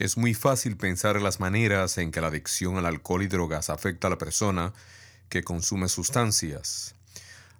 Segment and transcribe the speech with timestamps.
[0.00, 3.70] Es muy fácil pensar en las maneras en que la adicción al alcohol y drogas
[3.70, 4.72] afecta a la persona
[5.28, 6.96] que consume sustancias.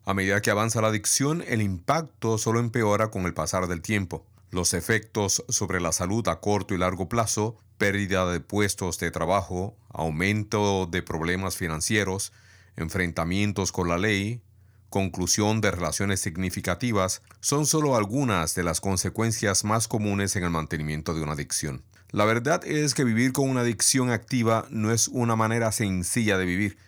[0.05, 4.27] A medida que avanza la adicción, el impacto solo empeora con el pasar del tiempo.
[4.51, 9.77] Los efectos sobre la salud a corto y largo plazo, pérdida de puestos de trabajo,
[9.91, 12.33] aumento de problemas financieros,
[12.77, 14.43] enfrentamientos con la ley,
[14.91, 21.15] conclusión de relaciones significativas, son solo algunas de las consecuencias más comunes en el mantenimiento
[21.15, 21.85] de una adicción.
[22.15, 26.45] La verdad es que vivir con una adicción activa no es una manera sencilla de
[26.45, 26.79] vivir.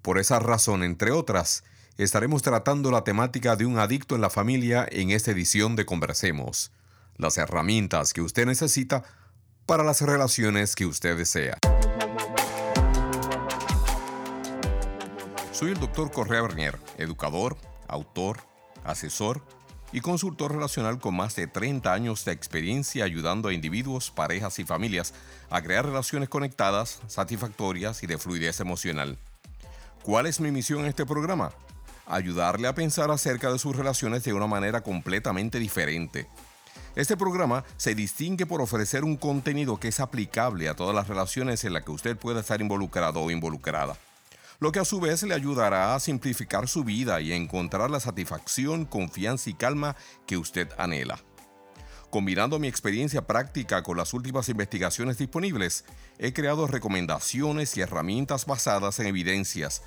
[0.00, 1.62] Por esa razón, entre otras,
[1.98, 6.72] estaremos tratando la temática de un adicto en la familia en esta edición de Conversemos,
[7.18, 9.04] las herramientas que usted necesita
[9.66, 11.58] para las relaciones que usted desea.
[15.52, 17.58] Soy el doctor Correa Bernier, educador,
[17.88, 18.38] autor,
[18.84, 19.44] asesor,
[19.92, 24.64] y consultor relacional con más de 30 años de experiencia ayudando a individuos, parejas y
[24.64, 25.12] familias
[25.50, 29.18] a crear relaciones conectadas, satisfactorias y de fluidez emocional.
[30.02, 31.52] ¿Cuál es mi misión en este programa?
[32.06, 36.26] Ayudarle a pensar acerca de sus relaciones de una manera completamente diferente.
[36.96, 41.64] Este programa se distingue por ofrecer un contenido que es aplicable a todas las relaciones
[41.64, 43.96] en las que usted pueda estar involucrado o involucrada
[44.62, 47.98] lo que a su vez le ayudará a simplificar su vida y a encontrar la
[47.98, 51.18] satisfacción, confianza y calma que usted anhela.
[52.10, 55.84] Combinando mi experiencia práctica con las últimas investigaciones disponibles,
[56.16, 59.82] he creado recomendaciones y herramientas basadas en evidencias,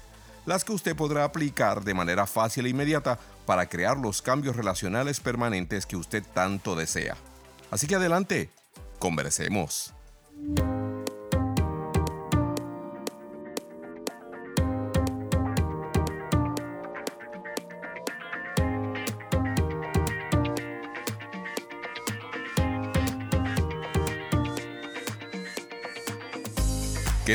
[0.46, 5.22] las que usted podrá aplicar de manera fácil e inmediata para crear los cambios relacionales
[5.22, 7.16] permanentes que usted tanto desea.
[7.72, 8.50] Así que adelante,
[9.00, 9.94] conversemos.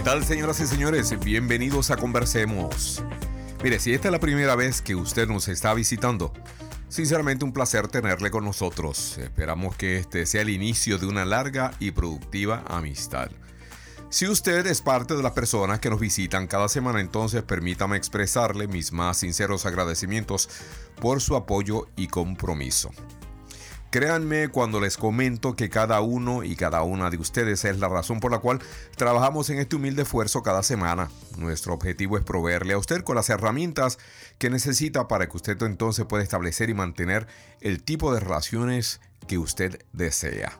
[0.00, 1.20] ¿Qué tal, señoras y señores?
[1.20, 3.04] Bienvenidos a Conversemos.
[3.62, 6.32] Mire, si esta es la primera vez que usted nos está visitando,
[6.88, 9.18] sinceramente un placer tenerle con nosotros.
[9.18, 13.30] Esperamos que este sea el inicio de una larga y productiva amistad.
[14.08, 18.68] Si usted es parte de las personas que nos visitan cada semana, entonces permítame expresarle
[18.68, 20.48] mis más sinceros agradecimientos
[20.98, 22.90] por su apoyo y compromiso.
[23.90, 28.20] Créanme cuando les comento que cada uno y cada una de ustedes es la razón
[28.20, 28.60] por la cual
[28.96, 31.10] trabajamos en este humilde esfuerzo cada semana.
[31.36, 33.98] Nuestro objetivo es proveerle a usted con las herramientas
[34.38, 37.26] que necesita para que usted entonces pueda establecer y mantener
[37.60, 40.56] el tipo de relaciones que usted desea.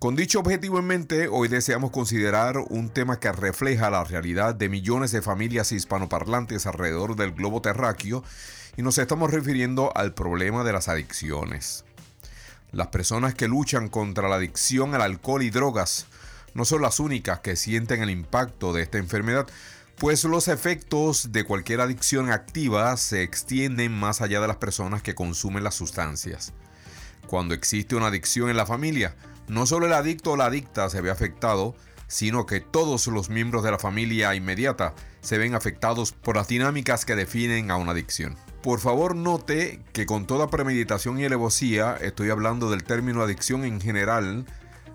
[0.00, 4.70] Con dicho objetivo en mente, hoy deseamos considerar un tema que refleja la realidad de
[4.70, 8.24] millones de familias hispanoparlantes alrededor del globo terráqueo
[8.78, 11.85] y nos estamos refiriendo al problema de las adicciones.
[12.72, 16.06] Las personas que luchan contra la adicción al alcohol y drogas
[16.54, 19.46] no son las únicas que sienten el impacto de esta enfermedad,
[19.98, 25.14] pues los efectos de cualquier adicción activa se extienden más allá de las personas que
[25.14, 26.52] consumen las sustancias.
[27.26, 29.16] Cuando existe una adicción en la familia,
[29.48, 31.74] no solo el adicto o la adicta se ve afectado,
[32.08, 37.04] sino que todos los miembros de la familia inmediata se ven afectados por las dinámicas
[37.04, 38.36] que definen a una adicción.
[38.66, 43.80] Por favor note que con toda premeditación y alevosía estoy hablando del término adicción en
[43.80, 44.44] general,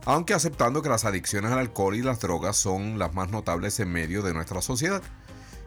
[0.04, 3.90] aunque aceptando que las adicciones al alcohol y las drogas son las más notables en
[3.90, 5.02] medio de nuestra sociedad.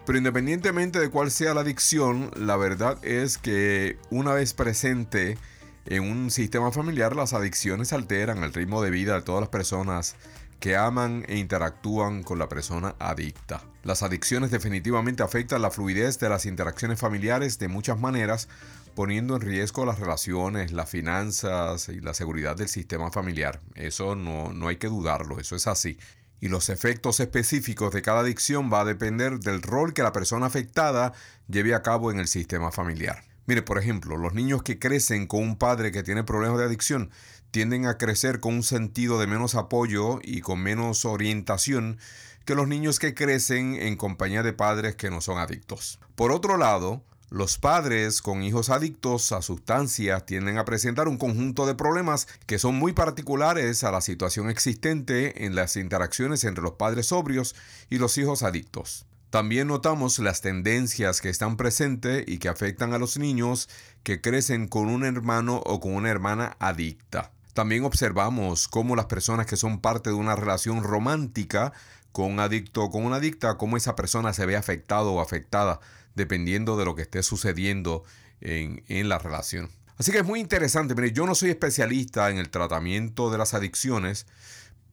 [0.05, 5.39] Pero independientemente de cuál sea la adicción, la verdad es que una vez presente
[5.87, 10.15] en un sistema familiar, las adicciones alteran el ritmo de vida de todas las personas
[10.61, 13.63] que aman e interactúan con la persona adicta.
[13.83, 18.49] Las adicciones definitivamente afectan la fluidez de las interacciones familiares de muchas maneras,
[18.95, 23.61] poniendo en riesgo las relaciones, las finanzas y la seguridad del sistema familiar.
[23.75, 25.99] Eso no, no hay que dudarlo, eso es así.
[26.41, 30.47] Y los efectos específicos de cada adicción va a depender del rol que la persona
[30.47, 31.13] afectada
[31.49, 33.25] lleve a cabo en el sistema familiar.
[33.47, 37.11] Mire, por ejemplo, los niños que crecen con un padre que tiene problemas de adicción
[37.55, 41.99] tienden a crecer con un sentido de menos apoyo y con menos orientación
[42.45, 46.01] que los niños que crecen en compañía de padres que no son adictos.
[46.17, 51.65] Por otro lado, los padres con hijos adictos a sustancias tienden a presentar un conjunto
[51.65, 56.73] de problemas que son muy particulares a la situación existente en las interacciones entre los
[56.73, 57.55] padres sobrios
[57.89, 59.07] y los hijos adictos.
[59.31, 63.69] También notamos las tendencias que están presentes y que afectan a los niños
[64.03, 67.31] que crecen con un hermano o con una hermana adicta.
[67.55, 71.73] También observamos cómo las personas que son parte de una relación romántica
[72.13, 75.81] con un adicto o con una adicta, cómo esa persona se ve afectado o afectada
[76.15, 78.05] dependiendo de lo que esté sucediendo
[78.41, 79.71] en, en la relación.
[79.97, 80.95] Así que es muy interesante.
[80.95, 84.27] Mire, yo no soy especialista en el tratamiento de las adicciones,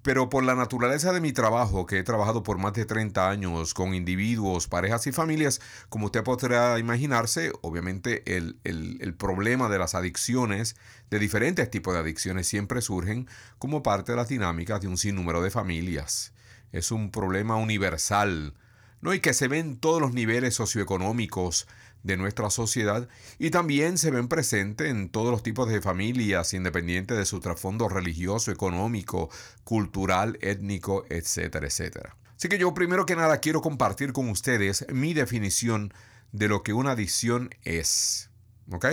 [0.03, 3.75] Pero por la naturaleza de mi trabajo, que he trabajado por más de 30 años
[3.75, 9.94] con individuos, parejas y familias, como usted podrá imaginarse, obviamente el, el, problema de las
[9.94, 10.75] adicciones,
[11.12, 13.27] de diferentes tipos de adicciones, siempre surgen
[13.59, 16.33] como parte de las dinámicas de un sinnúmero de familias.
[16.71, 18.56] Es un problema universal,
[19.01, 19.13] ¿no?
[19.13, 21.68] Y que se ve en todos los niveles socioeconómicos,
[22.03, 23.07] de nuestra sociedad
[23.38, 27.89] y también se ven presentes en todos los tipos de familias, independiente de su trasfondo
[27.89, 29.30] religioso, económico,
[29.63, 32.18] cultural, étnico, etcétera, etcétera.
[32.36, 35.94] Así que yo primero que nada quiero compartir con ustedes mi definición
[36.31, 38.30] de lo que una adicción es.
[38.71, 38.86] ¿Ok?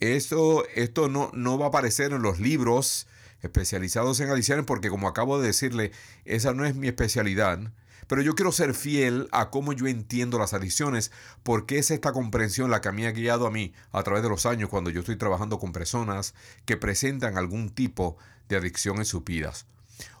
[0.00, 3.06] Esto, esto no, no va a aparecer en los libros
[3.42, 5.92] especializados en adicciones porque como acabo de decirle,
[6.24, 7.58] esa no es mi especialidad.
[8.06, 11.12] Pero yo quiero ser fiel a cómo yo entiendo las adicciones,
[11.42, 14.46] porque es esta comprensión la que me ha guiado a mí a través de los
[14.46, 16.34] años cuando yo estoy trabajando con personas
[16.64, 18.16] que presentan algún tipo
[18.48, 19.66] de adicción en sus vidas.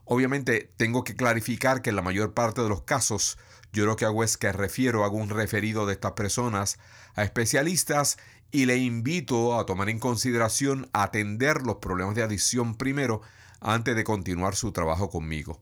[0.04, 3.38] Obviamente tengo que clarificar que en la mayor parte de los casos
[3.74, 6.78] yo lo que hago es que refiero, hago un referido de estas personas
[7.16, 8.18] a especialistas
[8.52, 13.20] y le invito a tomar en consideración atender los problemas de adicción primero
[13.60, 15.60] antes de continuar su trabajo conmigo.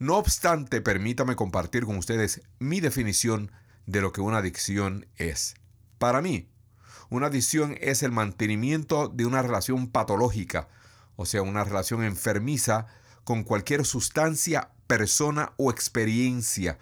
[0.00, 3.52] No obstante, permítame compartir con ustedes mi definición
[3.84, 5.56] de lo que una adicción es.
[5.98, 6.48] Para mí,
[7.10, 10.68] una adicción es el mantenimiento de una relación patológica,
[11.16, 12.86] o sea, una relación enfermiza
[13.24, 16.78] con cualquier sustancia, persona o experiencia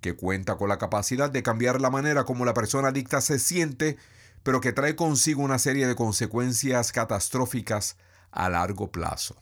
[0.00, 3.96] que cuenta con la capacidad de cambiar la manera como la persona adicta se siente,
[4.42, 7.96] pero que trae consigo una serie de consecuencias catastróficas
[8.32, 9.40] a largo plazo.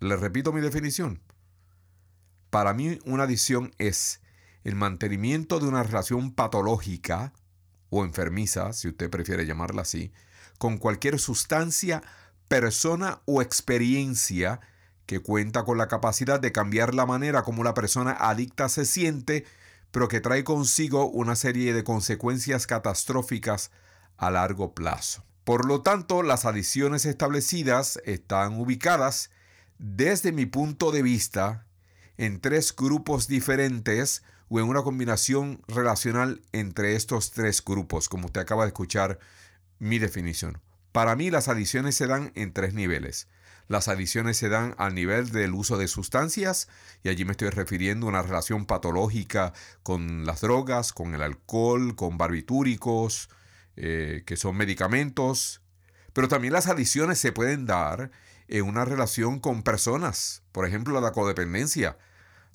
[0.00, 1.20] Le repito mi definición.
[2.50, 4.20] Para mí una adicción es
[4.64, 7.32] el mantenimiento de una relación patológica
[7.90, 10.12] o enfermiza, si usted prefiere llamarla así,
[10.58, 12.02] con cualquier sustancia,
[12.48, 14.60] persona o experiencia
[15.06, 19.46] que cuenta con la capacidad de cambiar la manera como la persona adicta se siente,
[19.90, 23.70] pero que trae consigo una serie de consecuencias catastróficas
[24.16, 25.24] a largo plazo.
[25.44, 29.30] Por lo tanto, las adicciones establecidas están ubicadas,
[29.78, 31.64] desde mi punto de vista,
[32.18, 38.40] en tres grupos diferentes o en una combinación relacional entre estos tres grupos, como usted
[38.40, 39.18] acaba de escuchar
[39.78, 40.60] mi definición.
[40.92, 43.28] Para mí las adiciones se dan en tres niveles.
[43.68, 46.68] Las adiciones se dan al nivel del uso de sustancias,
[47.02, 51.94] y allí me estoy refiriendo a una relación patológica con las drogas, con el alcohol,
[51.94, 53.28] con barbitúricos,
[53.76, 55.60] eh, que son medicamentos.
[56.14, 58.10] Pero también las adiciones se pueden dar
[58.48, 61.98] en una relación con personas, por ejemplo la codependencia.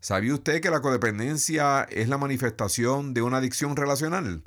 [0.03, 4.43] ¿Sabía usted que la codependencia es la manifestación de una adicción relacional?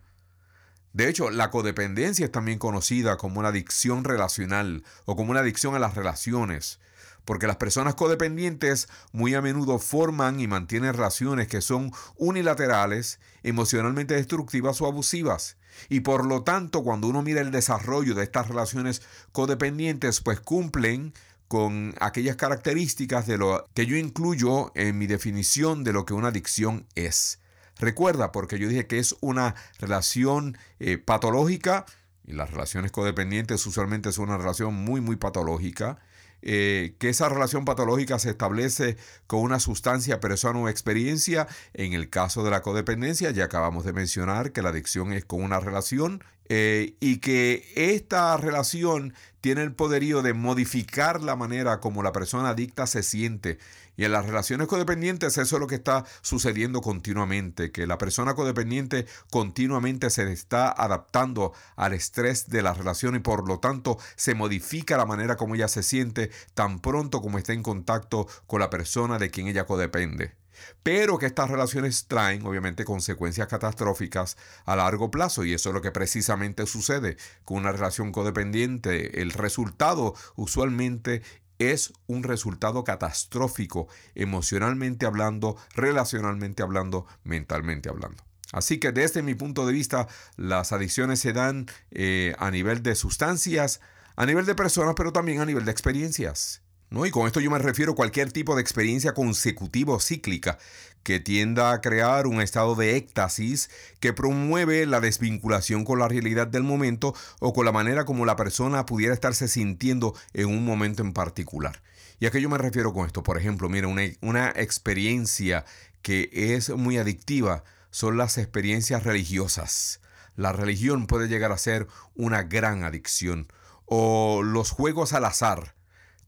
[0.93, 5.75] De hecho, la codependencia es también conocida como una adicción relacional o como una adicción
[5.75, 6.79] a las relaciones,
[7.25, 14.13] porque las personas codependientes muy a menudo forman y mantienen relaciones que son unilaterales, emocionalmente
[14.13, 15.57] destructivas o abusivas.
[15.89, 19.01] Y por lo tanto, cuando uno mira el desarrollo de estas relaciones
[19.33, 21.15] codependientes, pues cumplen
[21.49, 26.29] con aquellas características de lo que yo incluyo en mi definición de lo que una
[26.29, 27.41] adicción es.
[27.79, 31.85] Recuerda, porque yo dije que es una relación eh, patológica,
[32.25, 35.99] y las relaciones codependientes usualmente son una relación muy, muy patológica,
[36.43, 38.97] eh, que esa relación patológica se establece
[39.27, 41.49] con una sustancia, persona o experiencia.
[41.75, 45.43] En el caso de la codependencia, ya acabamos de mencionar que la adicción es con
[45.43, 52.03] una relación eh, y que esta relación tiene el poderío de modificar la manera como
[52.03, 53.59] la persona adicta se siente.
[53.97, 58.35] Y en las relaciones codependientes eso es lo que está sucediendo continuamente, que la persona
[58.35, 64.35] codependiente continuamente se está adaptando al estrés de la relación y por lo tanto se
[64.35, 68.69] modifica la manera como ella se siente tan pronto como está en contacto con la
[68.69, 70.35] persona de quien ella codepende
[70.83, 75.83] pero que estas relaciones traen obviamente consecuencias catastróficas a largo plazo y eso es lo
[75.83, 79.21] que precisamente sucede con una relación codependiente.
[79.21, 81.23] El resultado usualmente
[81.59, 88.23] es un resultado catastrófico emocionalmente hablando, relacionalmente hablando, mentalmente hablando.
[88.53, 92.95] Así que desde mi punto de vista, las adicciones se dan eh, a nivel de
[92.95, 93.81] sustancias,
[94.15, 96.63] a nivel de personas, pero también a nivel de experiencias.
[96.91, 97.07] ¿No?
[97.07, 100.59] Y con esto yo me refiero a cualquier tipo de experiencia consecutiva o cíclica
[101.03, 106.49] que tienda a crear un estado de éxtasis que promueve la desvinculación con la realidad
[106.49, 111.03] del momento o con la manera como la persona pudiera estarse sintiendo en un momento
[111.03, 111.81] en particular.
[112.19, 113.23] ¿Y a qué yo me refiero con esto?
[113.23, 115.65] Por ejemplo, mira, una, una experiencia
[116.03, 120.01] que es muy adictiva son las experiencias religiosas.
[120.35, 123.47] La religión puede llegar a ser una gran adicción.
[123.85, 125.76] O los juegos al azar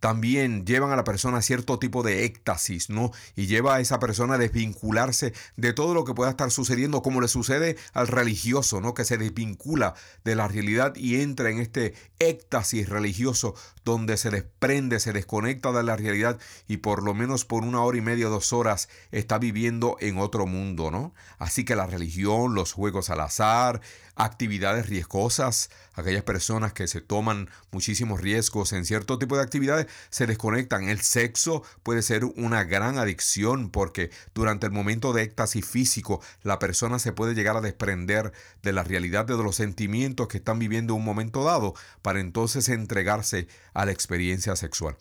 [0.01, 3.11] también llevan a la persona a cierto tipo de éxtasis, ¿no?
[3.37, 7.21] Y lleva a esa persona a desvincularse de todo lo que pueda estar sucediendo, como
[7.21, 8.95] le sucede al religioso, ¿no?
[8.95, 15.01] Que se desvincula de la realidad y entra en este éxtasis religioso donde se desprende,
[15.01, 18.53] se desconecta de la realidad y por lo menos por una hora y media, dos
[18.53, 21.15] horas está viviendo en otro mundo, ¿no?
[21.39, 23.81] Así que la religión, los juegos al azar,
[24.15, 30.27] actividades riesgosas, aquellas personas que se toman muchísimos riesgos en cierto tipo de actividades, se
[30.27, 30.89] desconectan.
[30.89, 36.59] El sexo puede ser una gran adicción porque durante el momento de éxtasis físico la
[36.59, 40.95] persona se puede llegar a desprender de la realidad de los sentimientos que están viviendo
[40.95, 44.97] en un momento dado para entonces entregarse a la experiencia sexual.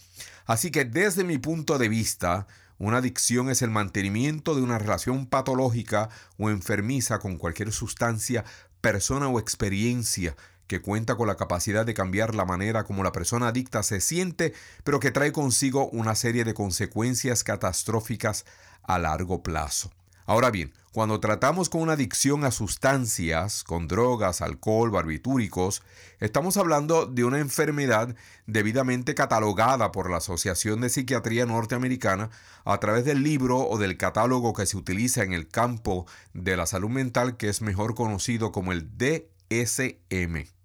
[0.45, 2.47] Así que desde mi punto de vista,
[2.79, 8.45] una adicción es el mantenimiento de una relación patológica o enfermiza con cualquier sustancia
[8.81, 10.35] persona o experiencia
[10.67, 14.53] que cuenta con la capacidad de cambiar la manera como la persona adicta se siente,
[14.83, 18.45] pero que trae consigo una serie de consecuencias catastróficas
[18.83, 19.91] a largo plazo.
[20.25, 25.83] Ahora bien, cuando tratamos con una adicción a sustancias, con drogas, alcohol, barbitúricos,
[26.19, 28.13] estamos hablando de una enfermedad
[28.45, 32.29] debidamente catalogada por la Asociación de Psiquiatría Norteamericana
[32.65, 36.65] a través del libro o del catálogo que se utiliza en el campo de la
[36.65, 40.56] salud mental que es mejor conocido como el DSM.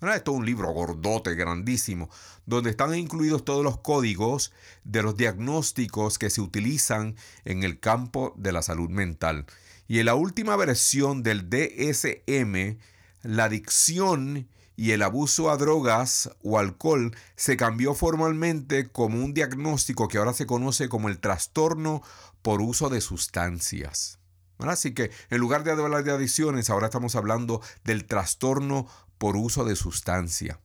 [0.00, 2.08] Esto es un libro gordote, grandísimo,
[2.46, 4.52] donde están incluidos todos los códigos
[4.84, 9.46] de los diagnósticos que se utilizan en el campo de la salud mental.
[9.88, 12.78] Y en la última versión del DSM,
[13.22, 20.06] la adicción y el abuso a drogas o alcohol se cambió formalmente como un diagnóstico
[20.06, 22.02] que ahora se conoce como el trastorno
[22.42, 24.20] por uso de sustancias.
[24.58, 28.86] Así que en lugar de hablar de adicciones, ahora estamos hablando del trastorno
[29.18, 30.60] por uso de sustancia.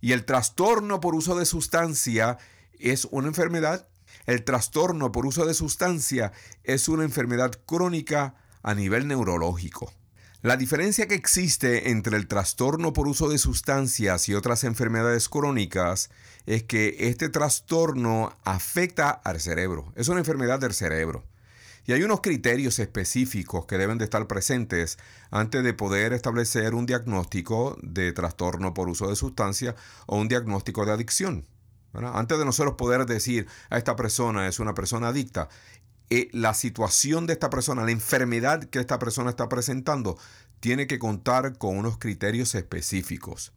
[0.00, 2.38] Y el trastorno por uso de sustancia
[2.78, 3.88] es una enfermedad.
[4.26, 6.32] El trastorno por uso de sustancia
[6.64, 9.92] es una enfermedad crónica a nivel neurológico.
[10.42, 16.08] La diferencia que existe entre el trastorno por uso de sustancias y otras enfermedades crónicas
[16.46, 19.92] es que este trastorno afecta al cerebro.
[19.96, 21.24] Es una enfermedad del cerebro.
[21.90, 24.96] Y hay unos criterios específicos que deben de estar presentes
[25.32, 29.74] antes de poder establecer un diagnóstico de trastorno por uso de sustancia
[30.06, 31.48] o un diagnóstico de adicción.
[31.92, 35.48] Antes de nosotros poder decir a esta persona es una persona adicta,
[36.10, 40.16] eh, la situación de esta persona, la enfermedad que esta persona está presentando,
[40.60, 43.52] tiene que contar con unos criterios específicos.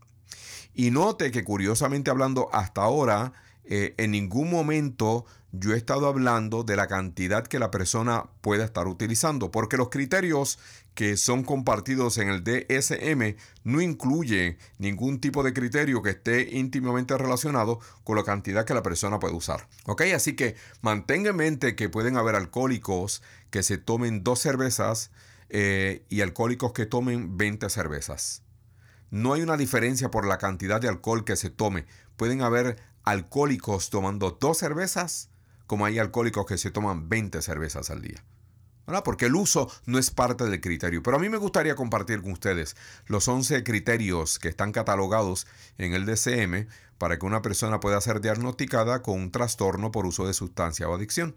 [0.74, 3.34] Y note que curiosamente hablando hasta ahora,
[3.66, 8.66] eh, en ningún momento yo he estado hablando de la cantidad que la persona pueda
[8.66, 10.58] estar utilizando, porque los criterios
[10.96, 17.16] que son compartidos en el DSM no incluye ningún tipo de criterio que esté íntimamente
[17.18, 19.68] relacionado con la cantidad que la persona puede usar.
[19.86, 20.02] ¿Ok?
[20.16, 25.12] Así que mantenga en mente que pueden haber alcohólicos que se tomen dos cervezas
[25.50, 28.42] eh, y alcohólicos que tomen 20 cervezas.
[29.12, 31.86] No hay una diferencia por la cantidad de alcohol que se tome.
[32.18, 35.30] Pueden haber alcohólicos tomando dos cervezas
[35.68, 38.24] como hay alcohólicos que se toman 20 cervezas al día.
[39.04, 41.02] Porque el uso no es parte del criterio.
[41.02, 42.76] Pero a mí me gustaría compartir con ustedes
[43.08, 46.68] los 11 criterios que están catalogados en el DCM
[46.98, 50.96] para que una persona pueda ser diagnosticada con un trastorno por uso de sustancia o
[50.96, 51.36] adicción.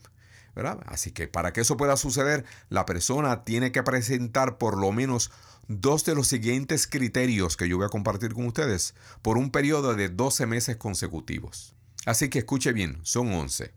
[0.87, 5.31] Así que para que eso pueda suceder, la persona tiene que presentar por lo menos
[5.69, 9.95] dos de los siguientes criterios que yo voy a compartir con ustedes por un periodo
[9.95, 11.75] de 12 meses consecutivos.
[12.05, 13.73] Así que escuche bien, son 11.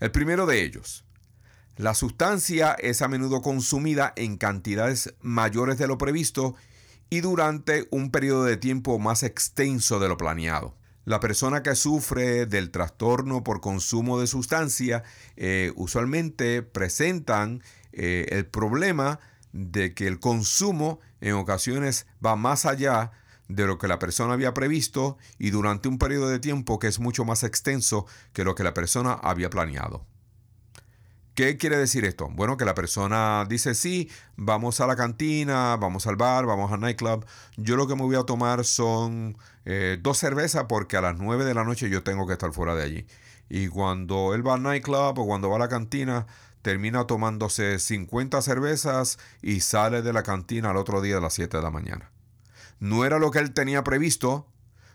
[0.00, 1.04] El primero de ellos,
[1.76, 6.54] la sustancia es a menudo consumida en cantidades mayores de lo previsto
[7.10, 10.76] y durante un periodo de tiempo más extenso de lo planeado.
[11.04, 15.02] La persona que sufre del trastorno por consumo de sustancia
[15.36, 19.18] eh, usualmente presentan eh, el problema
[19.52, 23.12] de que el consumo en ocasiones va más allá
[23.48, 27.00] de lo que la persona había previsto y durante un periodo de tiempo que es
[27.00, 30.06] mucho más extenso que lo que la persona había planeado.
[31.34, 32.28] ¿Qué quiere decir esto?
[32.30, 36.80] Bueno, que la persona dice, sí, vamos a la cantina, vamos al bar, vamos al
[36.80, 37.24] nightclub.
[37.56, 41.46] Yo lo que me voy a tomar son eh, dos cervezas porque a las 9
[41.46, 43.06] de la noche yo tengo que estar fuera de allí.
[43.48, 46.26] Y cuando él va al nightclub o cuando va a la cantina,
[46.62, 51.56] termina tomándose 50 cervezas y sale de la cantina al otro día a las 7
[51.56, 52.10] de la mañana.
[52.78, 54.46] No era lo que él tenía previsto,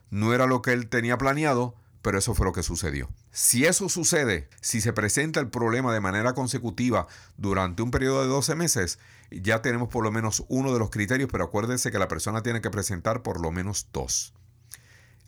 [0.09, 3.09] no era lo que él tenía planeado, pero eso fue lo que sucedió.
[3.31, 8.27] Si eso sucede, si se presenta el problema de manera consecutiva durante un periodo de
[8.27, 12.07] 12 meses, ya tenemos por lo menos uno de los criterios, pero acuérdense que la
[12.07, 14.33] persona tiene que presentar por lo menos dos.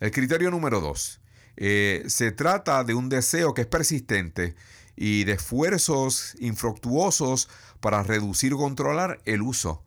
[0.00, 1.20] El criterio número dos
[1.62, 4.54] Eh, se trata de un deseo que es persistente
[5.02, 7.48] y de esfuerzos infructuosos
[7.80, 9.82] para reducir o controlar el uso.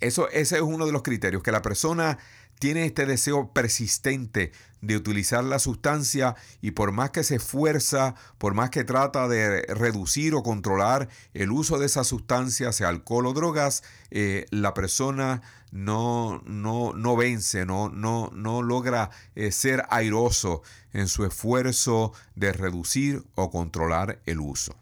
[0.00, 2.16] Eso, ese es uno de los criterios, que la persona
[2.58, 8.54] tiene este deseo persistente de utilizar la sustancia y por más que se esfuerza, por
[8.54, 13.34] más que trata de reducir o controlar el uso de esa sustancia, sea alcohol o
[13.34, 15.42] drogas, eh, la persona
[15.76, 22.52] no, no, no vence, no, no, no logra eh, ser airoso en su esfuerzo de
[22.52, 24.74] reducir o controlar el uso.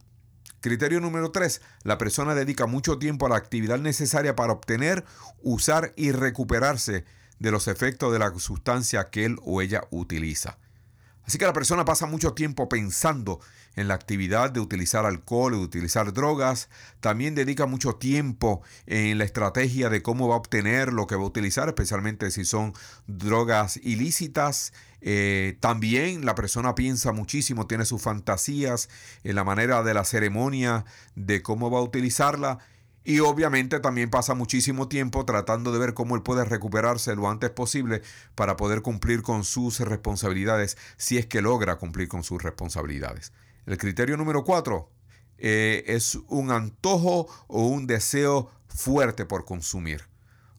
[0.61, 1.61] Criterio número 3.
[1.83, 5.05] La persona dedica mucho tiempo a la actividad necesaria para obtener,
[5.43, 7.05] usar y recuperarse
[7.41, 10.59] de los efectos de la sustancia que él o ella utiliza.
[11.25, 13.41] Así que la persona pasa mucho tiempo pensando
[13.77, 16.69] en la actividad de utilizar alcohol, de utilizar drogas.
[17.01, 21.23] También dedica mucho tiempo en la estrategia de cómo va a obtener lo que va
[21.23, 22.73] a utilizar, especialmente si son
[23.07, 24.73] drogas ilícitas.
[25.01, 28.89] Eh, también la persona piensa muchísimo, tiene sus fantasías
[29.23, 32.59] en la manera de la ceremonia, de cómo va a utilizarla.
[33.07, 37.51] Y obviamente también pasa muchísimo tiempo tratando de ver cómo él puede recuperarse lo antes
[37.51, 38.01] posible
[38.35, 43.33] para poder cumplir con sus responsabilidades, si es que logra cumplir con sus responsabilidades.
[43.67, 44.91] El criterio número cuatro
[45.39, 50.05] eh, es un antojo o un deseo fuerte por consumir.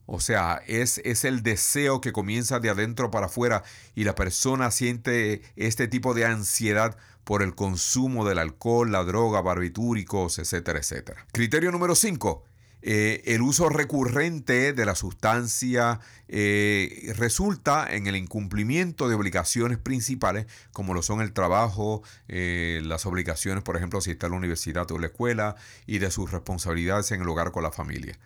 [0.06, 3.64] O sea, es, es, el deseo que comienza de adentro para afuera
[3.96, 9.40] y la persona siente este tipo de ansiedad por el consumo del alcohol, la droga,
[9.40, 11.26] barbitúricos, etcétera, etcétera.
[11.32, 12.44] Criterio número 5.
[12.88, 20.46] Eh, el uso recurrente de la sustancia eh, resulta en el incumplimiento de obligaciones principales,
[20.70, 24.88] como lo son el trabajo, eh, las obligaciones, por ejemplo, si está en la universidad
[24.92, 28.20] o en la escuela, y de sus responsabilidades en el hogar con la familia.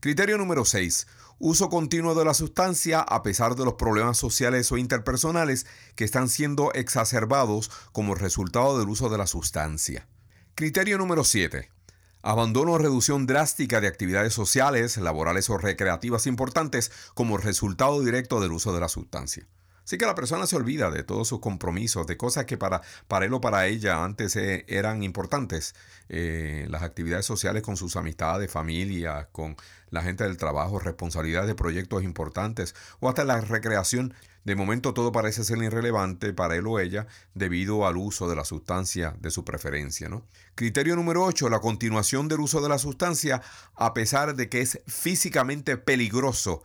[0.00, 1.06] Criterio número 6
[1.40, 6.30] uso continuo de la sustancia a pesar de los problemas sociales o interpersonales que están
[6.30, 10.08] siendo exacerbados como resultado del uso de la sustancia.
[10.54, 11.77] Criterio número 7.
[12.22, 18.52] Abandono o reducción drástica de actividades sociales, laborales o recreativas importantes como resultado directo del
[18.52, 19.46] uso de la sustancia.
[19.88, 23.24] Así que la persona se olvida de todos sus compromisos, de cosas que para, para
[23.24, 25.74] él o para ella antes eh, eran importantes.
[26.10, 29.56] Eh, las actividades sociales con sus amistades, familia, con
[29.88, 34.12] la gente del trabajo, responsabilidades de proyectos importantes o hasta la recreación.
[34.44, 38.44] De momento todo parece ser irrelevante para él o ella debido al uso de la
[38.44, 40.10] sustancia de su preferencia.
[40.10, 40.22] ¿no?
[40.54, 41.48] Criterio número 8.
[41.48, 43.40] La continuación del uso de la sustancia
[43.74, 46.62] a pesar de que es físicamente peligroso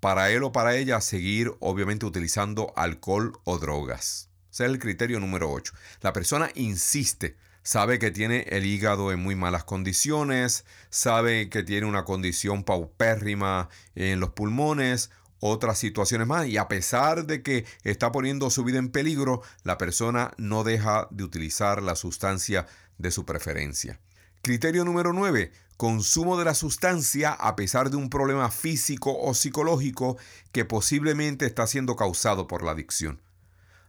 [0.00, 4.30] para él o para ella seguir obviamente utilizando alcohol o drogas.
[4.50, 5.72] Ese es el criterio número 8.
[6.00, 11.86] La persona insiste, sabe que tiene el hígado en muy malas condiciones, sabe que tiene
[11.86, 18.12] una condición paupérrima en los pulmones, otras situaciones más, y a pesar de que está
[18.12, 22.66] poniendo su vida en peligro, la persona no deja de utilizar la sustancia
[22.98, 24.00] de su preferencia.
[24.42, 30.18] Criterio número 9 consumo de la sustancia a pesar de un problema físico o psicológico
[30.52, 33.18] que posiblemente está siendo causado por la adicción.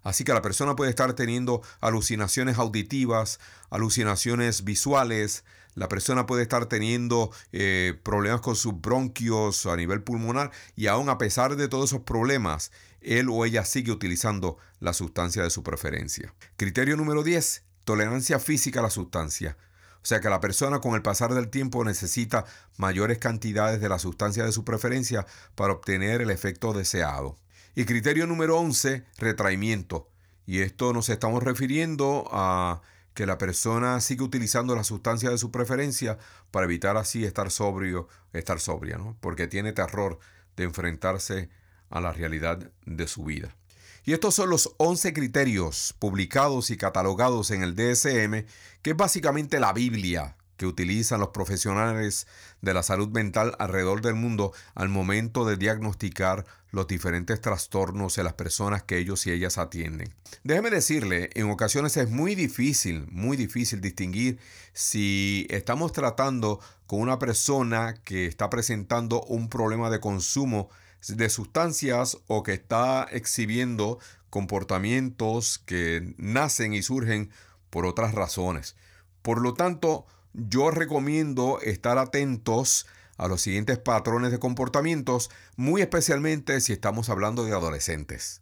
[0.02, 5.44] Así que la persona puede estar teniendo alucinaciones auditivas, alucinaciones visuales,
[5.76, 11.10] la persona puede estar teniendo eh, problemas con sus bronquios a nivel pulmonar y aún
[11.10, 15.62] a pesar de todos esos problemas, él o ella sigue utilizando la sustancia de su
[15.62, 16.34] preferencia.
[16.56, 17.66] Criterio número 10.
[17.84, 19.58] Tolerancia física a la sustancia.
[20.04, 22.46] O sea que la persona con el pasar del tiempo necesita
[22.78, 27.38] mayores cantidades de la sustancia de su preferencia para obtener el efecto deseado.
[27.76, 30.10] Y criterio número 11, retraimiento.
[30.46, 32.82] Y esto nos estamos refiriendo a
[33.14, 36.18] que la persona sigue utilizando la sustancia de su preferencia
[36.50, 39.18] para evitar así estar sobrio, estar sobria, ¿no?
[39.20, 40.20] Porque tiene terror
[40.56, 41.50] de enfrentarse
[41.90, 43.56] a la realidad de su vida.
[44.04, 48.46] Y estos son los 11 criterios publicados y catalogados en el DSM,
[48.82, 52.28] que es básicamente la Biblia que utilizan los profesionales
[52.62, 58.26] de la salud mental alrededor del mundo al momento de diagnosticar los diferentes trastornos en
[58.26, 60.14] las personas que ellos y ellas atienden.
[60.44, 64.38] Déjeme decirle, en ocasiones es muy difícil, muy difícil distinguir
[64.74, 70.70] si estamos tratando con una persona que está presentando un problema de consumo
[71.08, 77.32] de sustancias o que está exhibiendo comportamientos que nacen y surgen
[77.70, 78.76] por otras razones.
[79.22, 82.88] Por lo tanto, yo recomiendo estar atentos
[83.18, 88.42] a los siguientes patrones de comportamientos, muy especialmente si estamos hablando de adolescentes.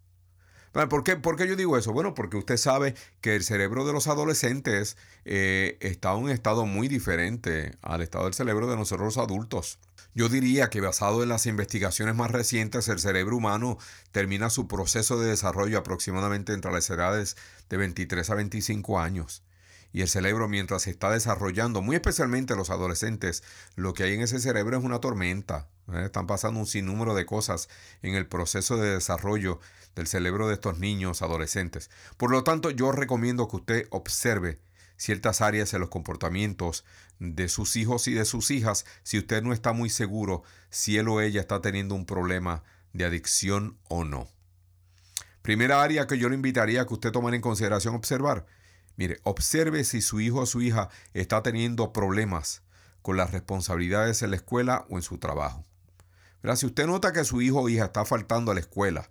[0.71, 1.91] ¿Por qué, yo digo eso?
[1.91, 6.65] Bueno, porque usted sabe que el cerebro de los adolescentes eh, está en un estado
[6.65, 9.79] muy diferente al estado del cerebro de nosotros los adultos.
[10.15, 13.77] Yo diría que basado en las investigaciones más recientes, el cerebro humano
[14.11, 17.37] termina su proceso de desarrollo aproximadamente entre las edades
[17.69, 19.43] de 23 a 25 años.
[19.91, 23.43] Y el cerebro mientras se está desarrollando, muy especialmente los adolescentes,
[23.75, 25.67] lo que hay en ese cerebro es una tormenta.
[25.91, 26.05] ¿eh?
[26.05, 27.69] Están pasando un sinnúmero de cosas
[28.01, 29.59] en el proceso de desarrollo
[29.95, 31.89] del cerebro de estos niños adolescentes.
[32.17, 34.59] Por lo tanto, yo recomiendo que usted observe
[34.99, 36.83] ciertas áreas en los comportamientos
[37.19, 41.07] de sus hijos y de sus hijas si usted no está muy seguro si él
[41.07, 44.27] o ella está teniendo un problema de adicción o no.
[45.41, 48.45] Primera área que yo le invitaría a que usted tomara en consideración observar.
[48.97, 52.61] Mire, observe si su hijo o su hija está teniendo problemas
[53.01, 55.65] con las responsabilidades en la escuela o en su trabajo.
[56.55, 59.09] Si usted nota que su hijo o hija está faltando a la escuela,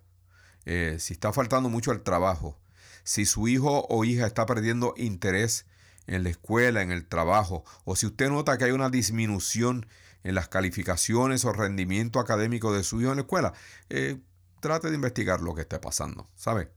[0.65, 2.59] eh, si está faltando mucho al trabajo,
[3.03, 5.65] si su hijo o hija está perdiendo interés
[6.09, 9.85] en la escuela, en el trabajo, o si usted nota que hay una disminución
[10.23, 13.53] en las calificaciones o rendimiento académico de su hijo en la escuela,
[13.89, 14.19] eh,
[14.59, 16.71] trate de investigar lo que esté pasando, ¿sabe?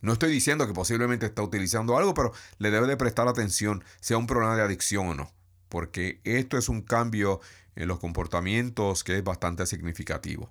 [0.00, 4.16] No estoy diciendo que posiblemente está utilizando algo, pero le debe de prestar atención, sea
[4.16, 5.32] un problema de adicción o no,
[5.68, 7.40] porque esto es un cambio
[7.76, 10.50] en los comportamientos que es bastante significativo.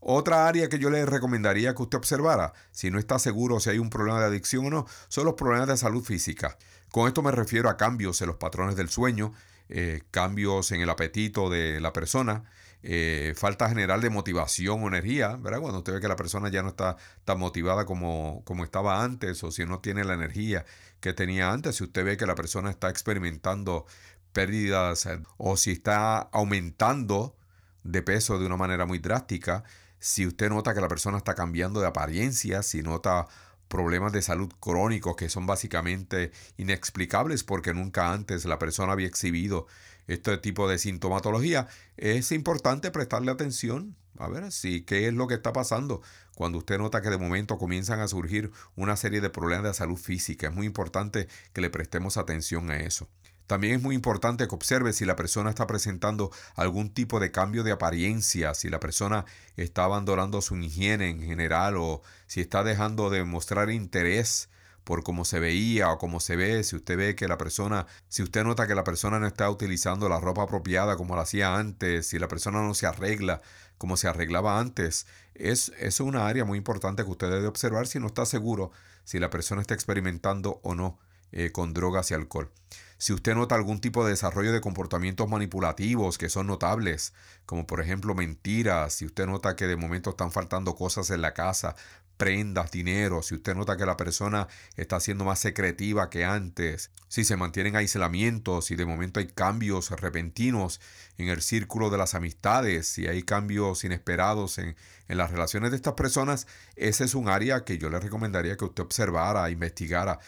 [0.00, 3.78] Otra área que yo le recomendaría que usted observara, si no está seguro si hay
[3.78, 6.56] un problema de adicción o no, son los problemas de salud física.
[6.90, 9.32] Con esto me refiero a cambios en los patrones del sueño,
[9.68, 12.44] eh, cambios en el apetito de la persona,
[12.82, 15.60] eh, falta general de motivación o energía, ¿verdad?
[15.60, 19.42] Cuando usted ve que la persona ya no está tan motivada como, como estaba antes
[19.44, 20.64] o si no tiene la energía
[21.00, 23.84] que tenía antes, si usted ve que la persona está experimentando
[24.32, 27.36] pérdidas eh, o si está aumentando
[27.82, 29.64] de peso de una manera muy drástica,
[29.98, 33.26] si usted nota que la persona está cambiando de apariencia, si nota
[33.68, 39.66] problemas de salud crónicos que son básicamente inexplicables porque nunca antes la persona había exhibido
[40.06, 45.34] este tipo de sintomatología, es importante prestarle atención a ver si qué es lo que
[45.34, 46.02] está pasando
[46.34, 49.96] cuando usted nota que de momento comienzan a surgir una serie de problemas de salud
[49.96, 50.48] física.
[50.48, 53.08] Es muy importante que le prestemos atención a eso.
[53.48, 57.64] También es muy importante que observe si la persona está presentando algún tipo de cambio
[57.64, 59.24] de apariencia, si la persona
[59.56, 64.50] está abandonando su higiene en general o si está dejando de mostrar interés
[64.84, 68.22] por cómo se veía o cómo se ve, si usted ve que la persona, si
[68.22, 72.06] usted nota que la persona no está utilizando la ropa apropiada como lo hacía antes,
[72.06, 73.40] si la persona no se arregla
[73.78, 77.98] como se arreglaba antes, es, es una área muy importante que usted debe observar si
[77.98, 78.72] no está seguro
[79.04, 80.98] si la persona está experimentando o no
[81.32, 82.50] eh, con drogas y alcohol.
[82.98, 87.14] Si usted nota algún tipo de desarrollo de comportamientos manipulativos que son notables,
[87.46, 91.32] como por ejemplo mentiras, si usted nota que de momento están faltando cosas en la
[91.32, 91.76] casa,
[92.16, 97.24] prendas, dinero, si usted nota que la persona está siendo más secretiva que antes, si
[97.24, 100.80] se mantiene en aislamiento, si de momento hay cambios repentinos
[101.18, 104.74] en el círculo de las amistades, si hay cambios inesperados en,
[105.06, 108.64] en las relaciones de estas personas, ese es un área que yo le recomendaría que
[108.64, 110.18] usted observara, investigara.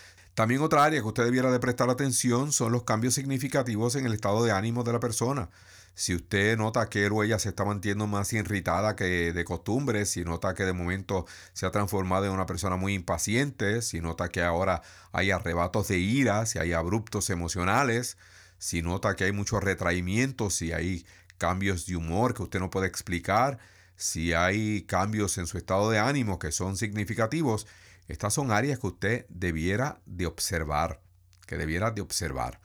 [0.40, 4.14] También otra área que usted debiera de prestar atención son los cambios significativos en el
[4.14, 5.50] estado de ánimo de la persona.
[5.94, 10.06] Si usted nota que él o ella se está manteniendo más irritada que de costumbre,
[10.06, 14.30] si nota que de momento se ha transformado en una persona muy impaciente, si nota
[14.30, 14.80] que ahora
[15.12, 18.16] hay arrebatos de ira, si hay abruptos emocionales,
[18.56, 21.04] si nota que hay muchos retraimientos, si hay
[21.36, 23.58] cambios de humor que usted no puede explicar,
[23.94, 27.66] si hay cambios en su estado de ánimo que son significativos,
[28.10, 31.00] estas son áreas que usted debiera de observar,
[31.46, 32.60] que debiera de observar.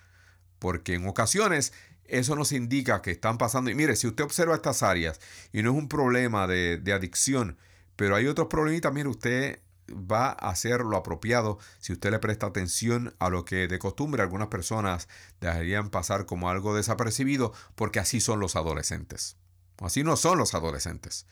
[0.59, 1.71] Porque en ocasiones
[2.05, 3.69] eso nos indica que están pasando.
[3.69, 5.19] Y mire, si usted observa estas áreas
[5.51, 7.57] y no es un problema de, adicción,
[7.95, 12.47] pero hay otros problemitas, mire, usted va a hacer lo apropiado si usted le presta
[12.47, 15.07] atención a lo que de costumbre algunas personas
[15.41, 19.37] dejarían pasar como algo desapercibido, porque así son los adolescentes.
[19.77, 21.27] Así no son los adolescentes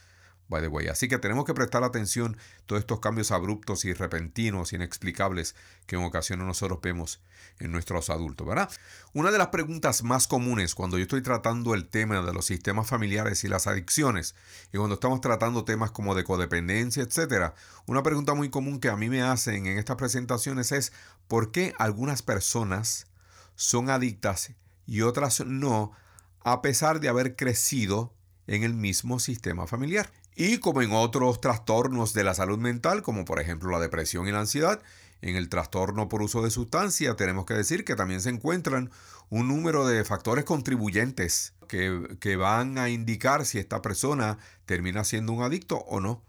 [0.47, 0.87] by the way.
[0.87, 5.95] Así que tenemos que prestar atención a todos estos cambios abruptos y repentinos, inexplicables que
[5.95, 7.21] en ocasiones nosotros vemos
[7.59, 8.69] en nuestros adultos, ¿verdad?
[9.13, 12.87] Una de las preguntas más comunes cuando yo estoy tratando el tema de los sistemas
[12.87, 14.35] familiares y las adicciones,
[14.71, 17.53] y cuando estamos tratando temas como de codependencia, etcétera,
[17.85, 20.93] una pregunta muy común que a mí me hacen en estas presentaciones es
[21.27, 23.07] ¿por qué algunas personas
[23.55, 24.51] son adictas
[24.85, 25.91] y otras no,
[26.41, 28.13] a pesar de haber crecido
[28.47, 30.11] en el mismo sistema familiar?
[30.35, 34.31] Y como en otros trastornos de la salud mental, como por ejemplo la depresión y
[34.31, 34.81] la ansiedad,
[35.21, 38.91] en el trastorno por uso de sustancia tenemos que decir que también se encuentran
[39.29, 45.31] un número de factores contribuyentes que, que van a indicar si esta persona termina siendo
[45.31, 46.21] un adicto o no.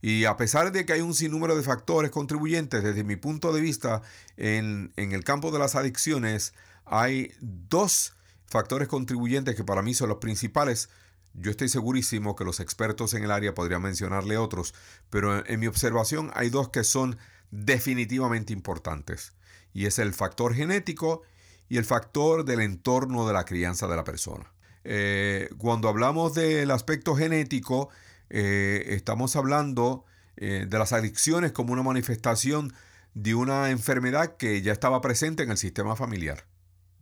[0.00, 3.60] Y a pesar de que hay un sinnúmero de factores contribuyentes, desde mi punto de
[3.60, 4.02] vista,
[4.36, 8.14] en, en el campo de las adicciones, hay dos
[8.46, 10.90] factores contribuyentes que para mí son los principales
[11.34, 14.74] Yo estoy segurísimo que los expertos en el área podrían mencionarle otros,
[15.10, 17.18] pero en mi observación hay dos que son
[17.50, 19.32] definitivamente importantes,
[19.72, 21.22] y es el factor genético
[21.68, 24.52] y el factor del entorno de la crianza de la persona.
[24.84, 27.88] Eh, cuando hablamos del aspecto genético,
[28.30, 30.04] eh, estamos hablando
[30.36, 32.72] eh, de las adicciones como una manifestación
[33.14, 36.46] de una enfermedad que ya estaba presente en el sistema familiar.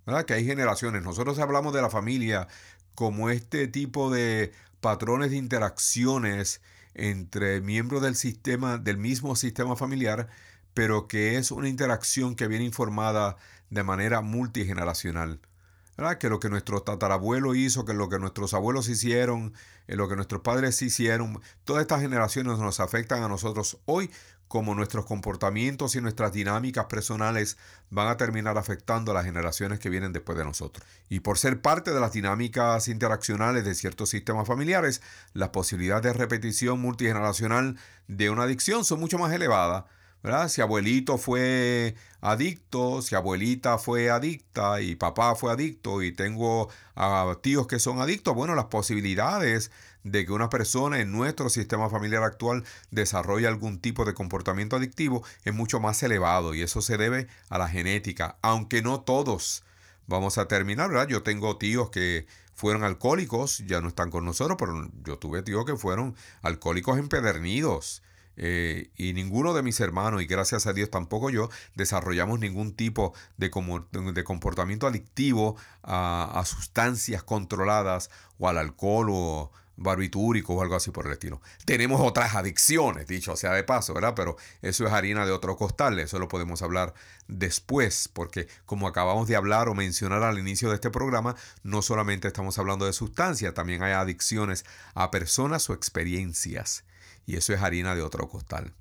[0.06, 0.24] ¿verdad?
[0.24, 1.02] Que hay generaciones.
[1.02, 2.48] Nosotros hablamos de la familia
[3.00, 6.60] como este tipo de patrones de interacciones
[6.92, 10.28] entre miembros del sistema, del mismo sistema familiar,
[10.74, 13.38] pero que es una interacción que viene informada
[13.70, 15.40] de manera multigeneracional.
[16.18, 19.54] Que lo que nuestro tatarabuelo hizo, que lo que nuestros abuelos hicieron,
[19.86, 24.10] eh, lo que nuestros padres hicieron, todas estas generaciones nos afectan a nosotros hoy
[24.50, 27.56] como nuestros comportamientos y nuestras dinámicas personales
[27.88, 30.84] van a terminar afectando a las generaciones que vienen después de nosotros.
[31.08, 35.02] Y por ser parte de las dinámicas interaccionales de ciertos sistemas familiares,
[35.34, 39.84] las posibilidades de repetición multigeneracional de una adicción son mucho más elevadas.
[40.20, 40.48] ¿verdad?
[40.48, 47.36] Si abuelito fue adicto, si abuelita fue adicta y papá fue adicto y tengo a
[47.40, 49.70] tíos que son adictos, bueno, las posibilidades
[50.04, 55.24] de que una persona en nuestro sistema familiar actual desarrolle algún tipo de comportamiento adictivo
[55.44, 59.64] es mucho más elevado y eso se debe a la genética, aunque no todos
[60.06, 61.08] vamos a terminar, ¿verdad?
[61.08, 65.64] Yo tengo tíos que fueron alcohólicos, ya no están con nosotros, pero yo tuve tíos
[65.64, 68.02] que fueron alcohólicos empedernidos.
[68.36, 73.12] Eh, y ninguno de mis hermanos, y gracias a Dios tampoco yo, desarrollamos ningún tipo
[73.36, 73.50] de,
[74.14, 80.90] de comportamiento adictivo a, a, sustancias controladas o al alcohol o, barbitúrico o algo así
[80.90, 81.40] por el estilo.
[81.64, 84.12] Tenemos otras adicciones, dicho sea de paso, ¿verdad?
[84.14, 86.94] Pero eso es harina de otro costal, eso lo podemos hablar
[87.28, 92.28] después, porque como acabamos de hablar o mencionar al inicio de este programa, no solamente
[92.28, 96.84] estamos hablando de sustancias, también hay adicciones a personas o experiencias,
[97.24, 98.74] y eso es harina de otro costal.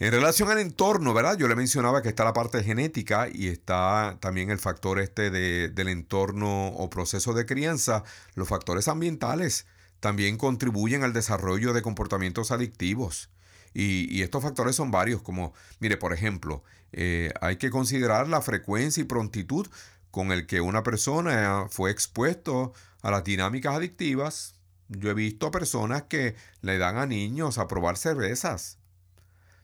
[0.00, 1.38] En relación al entorno, ¿verdad?
[1.38, 5.88] Yo le mencionaba que está la parte genética y está también el factor este del
[5.88, 8.02] entorno o proceso de crianza,
[8.34, 9.64] los factores ambientales
[10.02, 13.30] también contribuyen al desarrollo de comportamientos adictivos.
[13.72, 19.00] Y, estos factores son varios, como, mire, por ejemplo, eh, hay que considerar la frecuencia
[19.00, 19.68] y prontitud
[20.10, 24.56] con el que una persona fue expuesto a las dinámicas adictivas.
[24.88, 28.78] Yo he visto personas que le dan a niños a probar cervezas.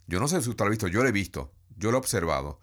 [0.07, 2.01] Yo no sé si usted lo ha visto, yo lo he visto, yo lo he
[2.01, 2.61] observado.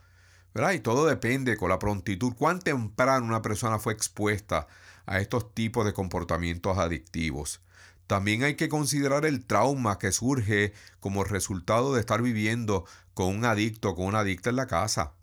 [0.54, 0.72] ¿verdad?
[0.72, 4.68] Y todo depende con la prontitud, cuán temprano una persona fue expuesta
[5.06, 7.62] a estos tipos de comportamientos adictivos.
[8.08, 13.46] También hay que considerar el trauma que surge como resultado de estar viviendo con un
[13.46, 15.14] adicto, con una adicta en la casa.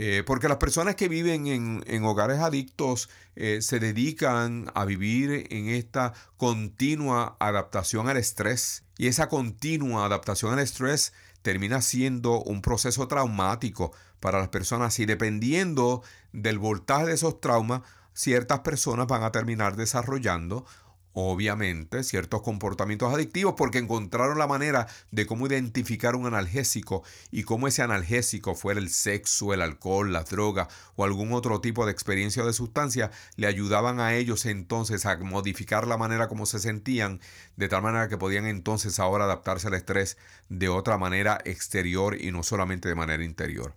[0.00, 5.68] Eh, porque las personas que viven en, hogares adictos eh, se dedican a vivir en
[5.68, 8.84] esta continua adaptación al estrés.
[8.96, 15.06] Y esa continua adaptación al estrés termina siendo un proceso traumático para las personas y
[15.06, 17.82] dependiendo del voltaje de esos traumas,
[18.18, 20.66] ciertas personas van a terminar desarrollando
[21.12, 27.68] obviamente ciertos comportamientos adictivos porque encontraron la manera de cómo identificar un analgésico y cómo
[27.68, 32.42] ese analgésico fuera el sexo, el alcohol, las drogas o algún otro tipo de experiencia
[32.42, 37.20] o de sustancia, le ayudaban a ellos entonces a modificar la manera como se sentían,
[37.56, 42.32] de tal manera que podían entonces ahora adaptarse al estrés de otra manera exterior y
[42.32, 43.74] no solamente de manera interior.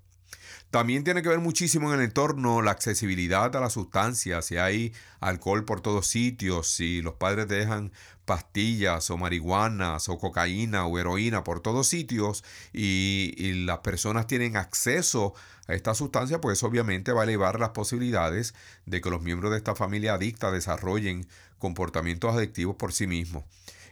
[0.72, 4.94] También tiene que ver muchísimo en el entorno la accesibilidad a las sustancias, si hay
[5.20, 7.92] alcohol por todos sitios, si los padres dejan
[8.24, 14.56] pastillas o marihuanas o cocaína o heroína por todos sitios y, y las personas tienen
[14.56, 15.34] acceso
[15.68, 18.54] a esta sustancia, pues obviamente va a elevar las posibilidades
[18.86, 21.28] de que los miembros de esta familia adicta desarrollen
[21.60, 23.44] comportamientos adictivos por sí mismos.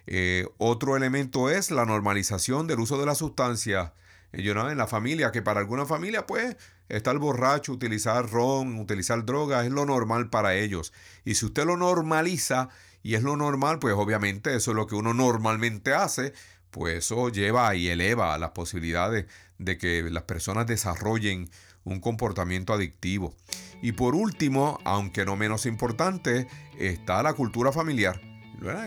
[0.08, 3.94] Eh, otro elemento es la normalización del uso de la sustancia
[4.32, 6.56] en la familia, que para alguna familia, pues,
[6.88, 10.94] estar borracho, utilizar ron, utilizar drogas, es lo normal para ellos.
[11.26, 12.70] Y si usted lo normaliza
[13.02, 16.34] y es lo normal, pues obviamente eso es lo que uno normalmente hace,
[16.72, 19.26] pues eso lleva y eleva las posibilidades
[19.58, 21.50] de que las personas desarrollen
[21.84, 23.36] un comportamiento adictivo.
[23.82, 28.22] Y por último, aunque no menos importante, está la cultura familiar.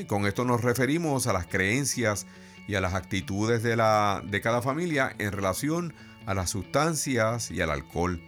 [0.00, 2.26] Y con esto nos referimos a las creencias
[2.66, 5.94] y a las actitudes de, la, de cada familia en relación
[6.27, 8.22] a las sustancias y al alcohol.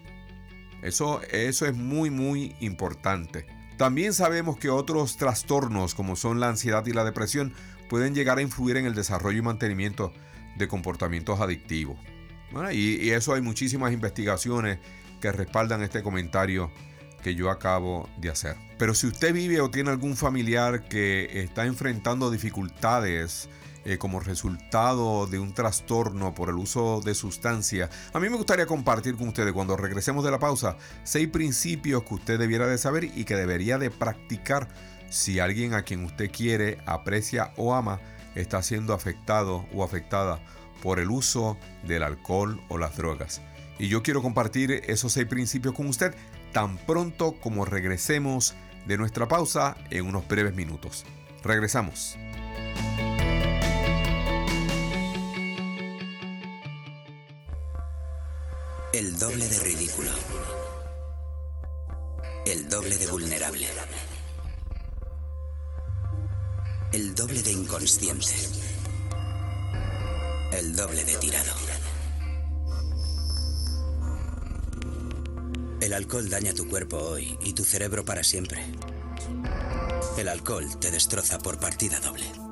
[0.82, 3.46] Eso, eso es muy muy importante.
[3.76, 7.54] También sabemos que otros trastornos como son la ansiedad y la depresión
[7.88, 10.12] pueden llegar a influir en el desarrollo y mantenimiento
[10.56, 11.98] de comportamientos adictivos.
[12.72, 14.78] y, y eso hay muchísimas investigaciones
[15.20, 16.70] que respaldan este comentario
[17.22, 18.56] que yo acabo de hacer.
[18.78, 23.48] Pero si usted vive o tiene algún familiar que está enfrentando dificultades,
[23.84, 27.90] eh, como resultado de un trastorno por el uso de sustancia.
[28.12, 32.14] A mí me gustaría compartir con ustedes cuando regresemos de la pausa seis principios que
[32.14, 34.68] usted debiera de saber y que debería de practicar
[35.10, 38.00] si alguien a quien usted quiere, aprecia o ama
[38.34, 40.40] está siendo afectado o afectada
[40.82, 43.40] por el uso del alcohol o las drogas.
[43.78, 46.14] Y yo quiero compartir esos seis principios con usted
[46.52, 48.54] tan pronto como regresemos
[48.86, 51.04] de nuestra pausa en unos breves minutos.
[51.42, 52.16] Regresamos.
[58.94, 60.10] El doble de ridículo.
[62.46, 63.66] El doble de vulnerable.
[66.92, 68.32] El doble de inconsciente.
[70.52, 71.52] El doble de tirado.
[75.80, 78.64] El alcohol daña tu cuerpo hoy y tu cerebro para siempre.
[80.16, 82.43] El alcohol te destroza por partida doble.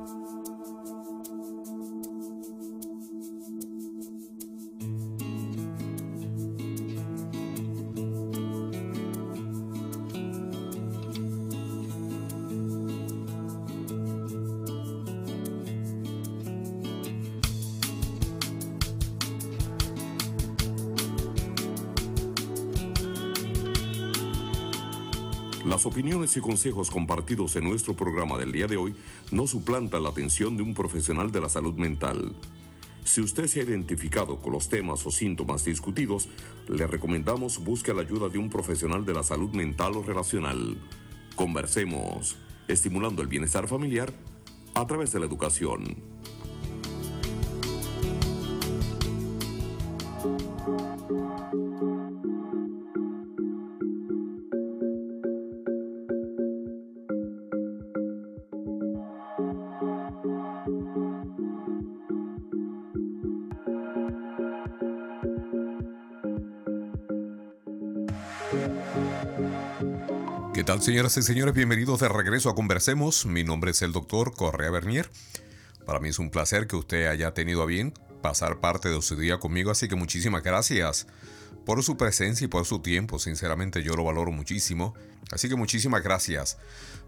[25.72, 28.94] Las opiniones y consejos compartidos en nuestro programa del día de hoy
[29.30, 32.34] no suplantan la atención de un profesional de la salud mental.
[33.04, 36.28] Si usted se ha identificado con los temas o síntomas discutidos,
[36.68, 40.76] le recomendamos busque la ayuda de un profesional de la salud mental o relacional.
[41.36, 42.36] Conversemos,
[42.68, 44.12] estimulando el bienestar familiar
[44.74, 46.11] a través de la educación.
[70.80, 71.54] Señoras y señores?
[71.54, 73.26] Bienvenidos de regreso a Conversemos.
[73.26, 75.10] Mi nombre es el doctor Correa Bernier.
[75.84, 79.16] Para mí es un placer que usted haya tenido a bien pasar parte de su
[79.16, 81.06] día conmigo, así que muchísimas gracias
[81.64, 83.18] por su presencia y por su tiempo.
[83.18, 84.94] Sinceramente yo lo valoro muchísimo.
[85.30, 86.58] Así que muchísimas gracias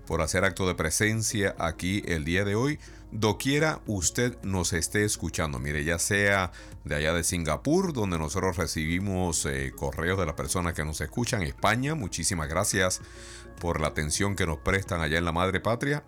[0.06, 2.78] por hacer acto de presencia aquí el día de hoy,
[3.10, 5.58] doquiera usted nos esté escuchando.
[5.58, 6.52] Mire, ya sea
[6.84, 11.42] de allá de Singapur, donde nosotros recibimos eh, correos de las personas que nos escuchan,
[11.42, 13.00] España, muchísimas gracias
[13.60, 16.04] por la atención que nos prestan allá en la madre patria.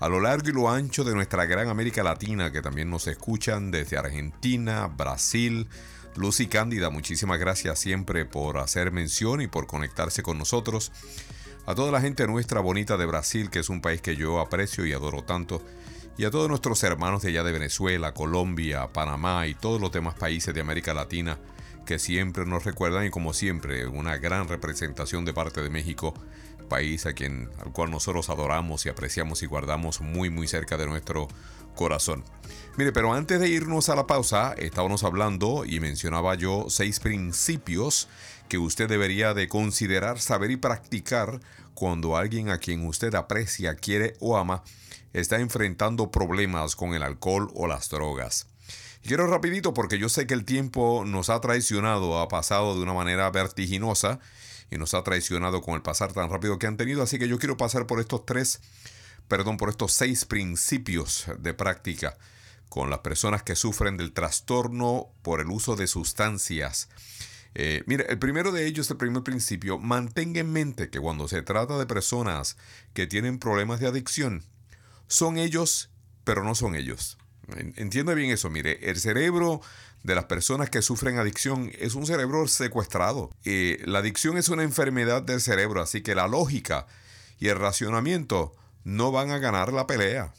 [0.00, 3.70] A lo largo y lo ancho de nuestra gran América Latina, que también nos escuchan
[3.70, 5.68] desde Argentina, Brasil,
[6.16, 10.92] Lucy Cándida, muchísimas gracias siempre por hacer mención y por conectarse con nosotros.
[11.66, 14.86] A toda la gente nuestra bonita de Brasil, que es un país que yo aprecio
[14.86, 15.62] y adoro tanto,
[16.16, 20.14] y a todos nuestros hermanos de allá de Venezuela, Colombia, Panamá y todos los demás
[20.14, 21.38] países de América Latina
[21.88, 26.12] que siempre nos recuerdan y como siempre una gran representación de parte de México,
[26.68, 30.86] país a quien al cual nosotros adoramos y apreciamos y guardamos muy muy cerca de
[30.86, 31.57] nuestro corazón.
[32.76, 38.08] Mire, pero antes de irnos a la pausa, estábamos hablando y mencionaba yo seis principios
[38.48, 41.40] que usted debería de considerar, saber y practicar
[41.74, 44.62] cuando alguien a quien usted aprecia, quiere o ama
[45.12, 48.46] está enfrentando problemas con el alcohol o las drogas.
[49.02, 52.92] quiero rapidito porque yo sé que el tiempo nos ha traicionado, ha pasado de una
[52.92, 54.20] manera vertiginosa
[54.70, 57.38] y nos ha traicionado con el pasar tan rápido que han tenido, así que yo
[57.38, 58.60] quiero pasar por estos tres,
[59.28, 62.16] perdón, por estos seis principios de práctica
[62.68, 66.88] con las personas que sufren del trastorno por el uso de sustancias
[67.54, 71.78] eh, el primero de ellos, el primer principio, mantenga en mente que cuando se trata
[71.78, 72.56] de personas
[72.94, 74.44] que tienen problemas de adicción,
[75.06, 75.90] son ellos,
[76.24, 77.18] pero no son ellos.
[77.76, 79.62] Entienda bien eso, mire, el cerebro
[80.02, 83.32] de las personas que sufren adicción es un cerebro secuestrado.
[83.44, 86.86] Eh, la adicción es una enfermedad del cerebro, así que la lógica
[87.40, 88.54] y el racionamiento
[88.88, 90.32] no van a ganar la pelea.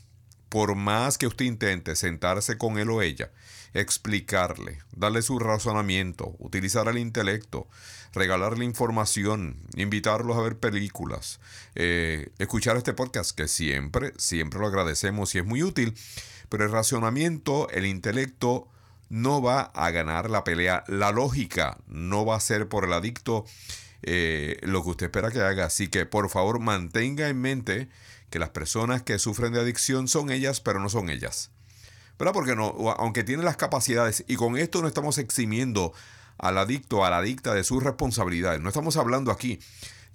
[0.49, 3.29] Por más que usted intente sentarse con él o ella
[3.75, 7.67] explicarle, darle su razonamiento, utilizar el intelecto,
[8.11, 11.39] regalarle información, invitarlos a ver películas,
[11.75, 15.95] eh, escuchar este podcast que siempre, siempre lo agradecemos y es muy útil,
[16.49, 18.67] pero el razonamiento, el intelecto
[19.09, 23.45] no va a ganar la pelea, la lógica no va a ser por el adicto
[24.01, 27.89] eh, lo que usted espera que haga, así que por favor mantenga en mente
[28.29, 31.51] que las personas que sufren de adicción son ellas, pero no son ellas.
[32.19, 32.33] ¿verdad?
[32.33, 35.93] Porque no, aunque tiene las capacidades, y con esto no estamos eximiendo
[36.37, 38.61] al adicto, a la adicta de sus responsabilidades.
[38.61, 39.59] No estamos hablando aquí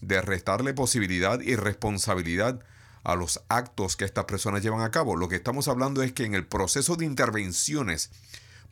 [0.01, 2.61] de restarle posibilidad y responsabilidad
[3.05, 5.17] a los actos que estas personas llevan a cabo.
[5.17, 8.11] Lo que estamos hablando es que en el proceso de intervenciones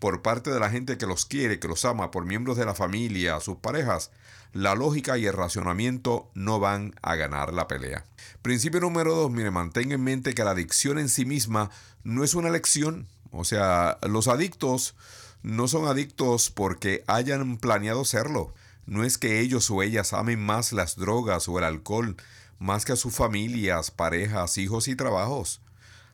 [0.02, 2.74] por parte de la gente que los quiere, que los ama, por miembros de la
[2.74, 4.10] familia, sus parejas,
[4.52, 8.04] la lógica y el racionamiento no van a ganar la pelea.
[8.42, 11.70] Principio número dos, mire, mantenga en mente que la adicción en sí misma
[12.02, 13.06] no es una elección.
[13.30, 14.96] O sea, los adictos
[15.44, 18.52] no son adictos porque hayan planeado serlo.
[18.86, 22.16] No es que ellos o ellas amen más las drogas o el alcohol
[22.58, 25.60] más que a sus familias, parejas, hijos y trabajos.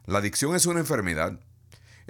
[0.05, 1.41] La adicción es una enfermedad.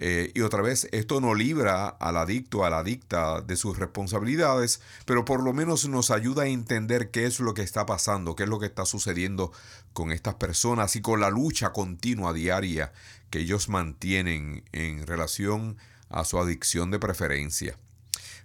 [0.00, 4.80] Eh, y otra vez, esto no libra al adicto, a la adicta de sus responsabilidades,
[5.04, 8.44] pero por lo menos nos ayuda a entender qué es lo que está pasando, qué
[8.44, 9.50] es lo que está sucediendo
[9.92, 12.92] con estas personas y con la lucha continua diaria
[13.30, 15.76] que ellos mantienen en relación
[16.08, 17.76] a su adicción de preferencia.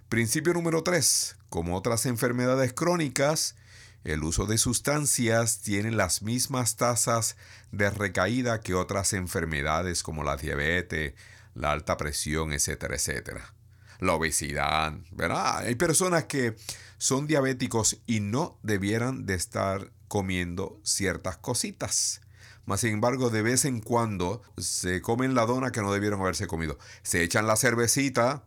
[0.08, 1.36] Principio número 3.
[1.50, 3.54] Como otras enfermedades crónicas,
[4.02, 7.36] el uso de sustancias tiene las mismas tasas
[7.70, 11.14] de recaída que otras enfermedades como la diabetes,
[11.54, 13.54] la alta presión, etcétera, etcétera.
[14.00, 15.58] La obesidad, ¿verdad?
[15.58, 16.56] Hay personas que
[16.98, 22.20] son diabéticos y no debieran de estar comiendo ciertas cositas.
[22.66, 26.46] Mas sin embargo, de vez en cuando se comen la dona que no debieron haberse
[26.46, 26.78] comido.
[27.02, 28.44] Se echan la cervecita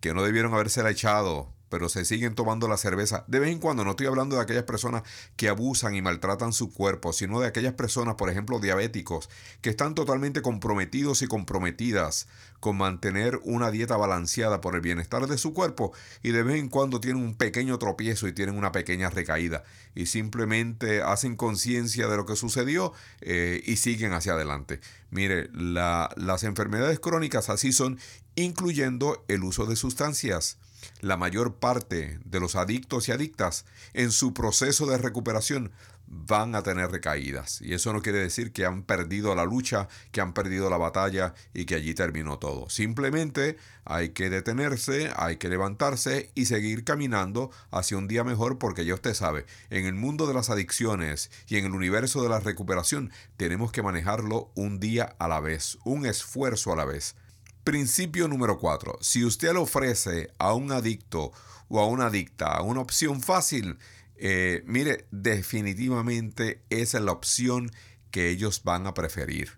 [0.00, 3.24] que no debieron habérsela echado pero se siguen tomando la cerveza.
[3.26, 5.02] De vez en cuando, no estoy hablando de aquellas personas
[5.36, 9.28] que abusan y maltratan su cuerpo, sino de aquellas personas, por ejemplo, diabéticos,
[9.60, 12.28] que están totalmente comprometidos y comprometidas
[12.60, 15.92] con mantener una dieta balanceada por el bienestar de su cuerpo
[16.22, 19.64] y de vez en cuando tienen un pequeño tropiezo y tienen una pequeña recaída
[19.94, 24.80] y simplemente hacen conciencia de lo que sucedió eh, y siguen hacia adelante.
[25.10, 27.98] Mire, las enfermedades crónicas así son,
[28.34, 30.58] incluyendo el uso de sustancias.
[31.00, 33.64] La mayor parte de los adictos y adictas
[33.94, 35.72] en su proceso de recuperación
[36.10, 37.60] van a tener recaídas.
[37.60, 41.34] Y eso no quiere decir que han perdido la lucha, que han perdido la batalla
[41.52, 42.68] y que allí terminó todo.
[42.70, 48.84] Simplemente hay que detenerse, hay que levantarse y seguir caminando hacia un día mejor porque
[48.84, 52.40] ya usted sabe, en el mundo de las adicciones y en el universo de la
[52.40, 57.16] recuperación tenemos que manejarlo un día a la vez, un esfuerzo a la vez.
[57.64, 58.98] Principio número 4.
[59.00, 61.32] Si usted le ofrece a un adicto
[61.68, 63.78] o a una adicta una opción fácil,
[64.16, 67.70] eh, mire, definitivamente esa es la opción
[68.10, 69.52] que ellos van a preferir.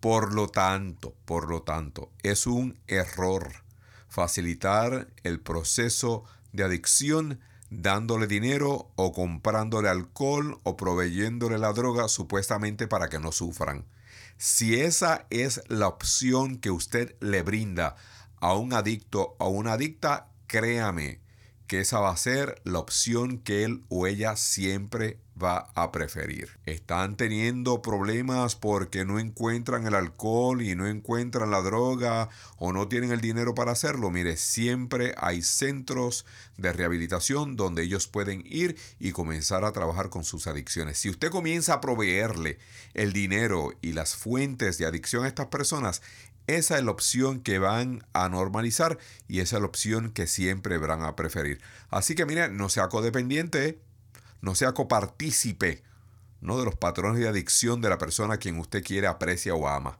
[0.00, 3.52] Por lo tanto, por lo tanto, es un error
[4.08, 12.86] facilitar el proceso de adicción dándole dinero o comprándole alcohol o proveyéndole la droga supuestamente
[12.86, 13.86] para que no sufran.
[14.44, 17.94] Si esa es la opción que usted le brinda
[18.40, 21.21] a un adicto o una adicta, créame
[21.66, 26.50] que esa va a ser la opción que él o ella siempre va a preferir.
[26.66, 32.88] Están teniendo problemas porque no encuentran el alcohol y no encuentran la droga o no
[32.88, 34.10] tienen el dinero para hacerlo.
[34.10, 36.26] Mire, siempre hay centros
[36.58, 40.98] de rehabilitación donde ellos pueden ir y comenzar a trabajar con sus adicciones.
[40.98, 42.58] Si usted comienza a proveerle
[42.94, 46.02] el dinero y las fuentes de adicción a estas personas,
[46.56, 48.98] esa es la opción que van a normalizar
[49.28, 51.60] y esa es la opción que siempre van a preferir.
[51.90, 53.80] Así que mire, no sea codependiente,
[54.40, 55.82] no sea copartícipe
[56.40, 56.58] ¿no?
[56.58, 59.98] de los patrones de adicción de la persona a quien usted quiere, aprecia o ama.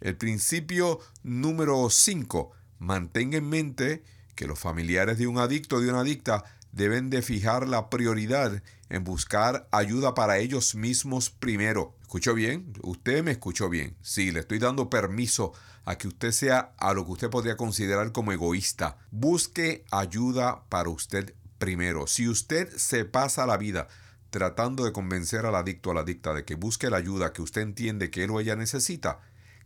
[0.00, 2.52] El principio número 5.
[2.78, 4.04] Mantenga en mente
[4.34, 8.62] que los familiares de un adicto o de una adicta deben de fijar la prioridad
[8.88, 11.97] en buscar ayuda para ellos mismos primero.
[12.08, 12.72] ¿Escuchó bien?
[12.84, 13.94] Usted me escuchó bien.
[14.00, 15.52] Sí, le estoy dando permiso
[15.84, 18.96] a que usted sea a lo que usted podría considerar como egoísta.
[19.10, 22.06] Busque ayuda para usted primero.
[22.06, 23.88] Si usted se pasa la vida
[24.30, 27.42] tratando de convencer al adicto o a la adicta de que busque la ayuda que
[27.42, 29.20] usted entiende que él o ella necesita,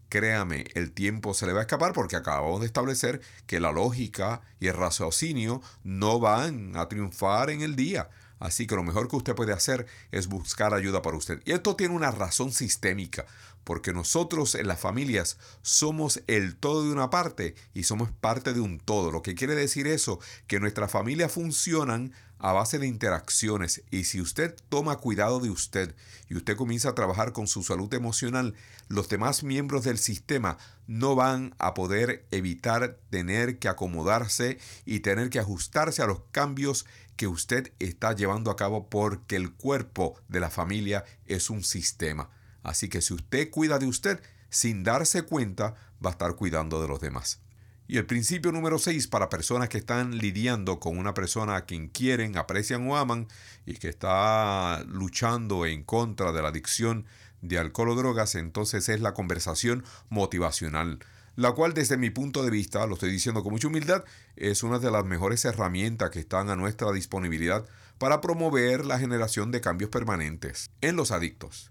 [0.08, 4.42] créame, el tiempo se le va a escapar porque acabamos de establecer que la lógica
[4.58, 8.10] y el raciocinio no van a triunfar en el día.
[8.42, 11.40] Así que lo mejor que usted puede hacer es buscar ayuda para usted.
[11.44, 13.24] Y esto tiene una razón sistémica,
[13.62, 18.58] porque nosotros en las familias somos el todo de una parte y somos parte de
[18.58, 19.12] un todo.
[19.12, 20.18] Lo que quiere decir eso,
[20.48, 22.12] que nuestras familias funcionan
[22.42, 25.94] a base de interacciones y si usted toma cuidado de usted
[26.28, 28.54] y usted comienza a trabajar con su salud emocional,
[28.88, 35.30] los demás miembros del sistema no van a poder evitar tener que acomodarse y tener
[35.30, 36.84] que ajustarse a los cambios
[37.16, 42.30] que usted está llevando a cabo porque el cuerpo de la familia es un sistema.
[42.62, 46.88] Así que si usted cuida de usted, sin darse cuenta, va a estar cuidando de
[46.88, 47.40] los demás.
[47.88, 51.88] Y el principio número 6 para personas que están lidiando con una persona a quien
[51.88, 53.28] quieren, aprecian o aman
[53.66, 57.06] y que está luchando en contra de la adicción
[57.42, 61.00] de alcohol o drogas, entonces es la conversación motivacional
[61.36, 64.04] la cual desde mi punto de vista, lo estoy diciendo con mucha humildad,
[64.36, 67.64] es una de las mejores herramientas que están a nuestra disponibilidad
[67.98, 71.70] para promover la generación de cambios permanentes en los adictos.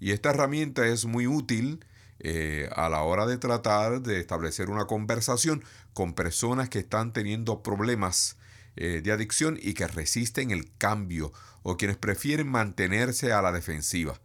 [0.00, 1.84] Y esta herramienta es muy útil
[2.18, 5.62] eh, a la hora de tratar de establecer una conversación
[5.92, 8.36] con personas que están teniendo problemas
[8.76, 14.20] eh, de adicción y que resisten el cambio o quienes prefieren mantenerse a la defensiva.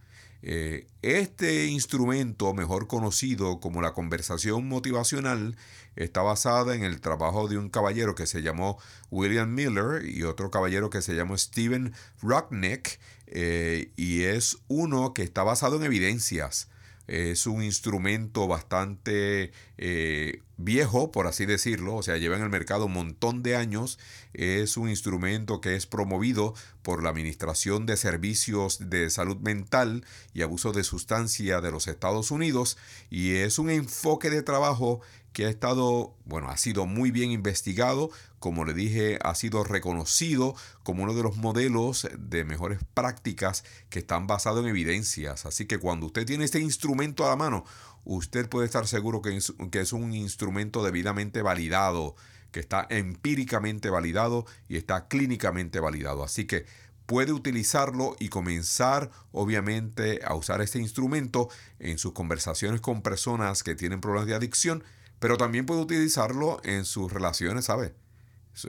[0.49, 5.57] Eh, este instrumento, mejor conocido como la conversación motivacional,
[5.97, 8.79] está basada en el trabajo de un caballero que se llamó
[9.11, 15.23] William Miller y otro caballero que se llamó Steven Rockneck, eh, y es uno que
[15.23, 16.69] está basado en evidencias.
[17.07, 22.85] Es un instrumento bastante eh, viejo, por así decirlo, o sea, lleva en el mercado
[22.85, 23.99] un montón de años.
[24.33, 30.41] Es un instrumento que es promovido por la Administración de Servicios de Salud Mental y
[30.41, 32.77] Abuso de Sustancia de los Estados Unidos
[33.09, 35.01] y es un enfoque de trabajo
[35.37, 40.55] que ha estado, bueno, ha sido muy bien investigado, como le dije, ha sido reconocido
[40.81, 45.45] como uno de los modelos de mejores prácticas que están basados en evidencias.
[45.45, 47.65] Así que cuando usted tiene este instrumento a la mano,
[48.07, 52.15] usted puede estar seguro que es, que es un instrumento debidamente validado,
[52.51, 56.23] que está empíricamente validado y está clínicamente validado.
[56.23, 56.65] Así que
[57.05, 61.49] puede utilizarlo y comenzar obviamente a usar este instrumento
[61.79, 64.83] en sus conversaciones con personas que tienen problemas de adicción
[65.19, 67.95] pero también puede utilizarlo en sus relaciones, ¿sabe?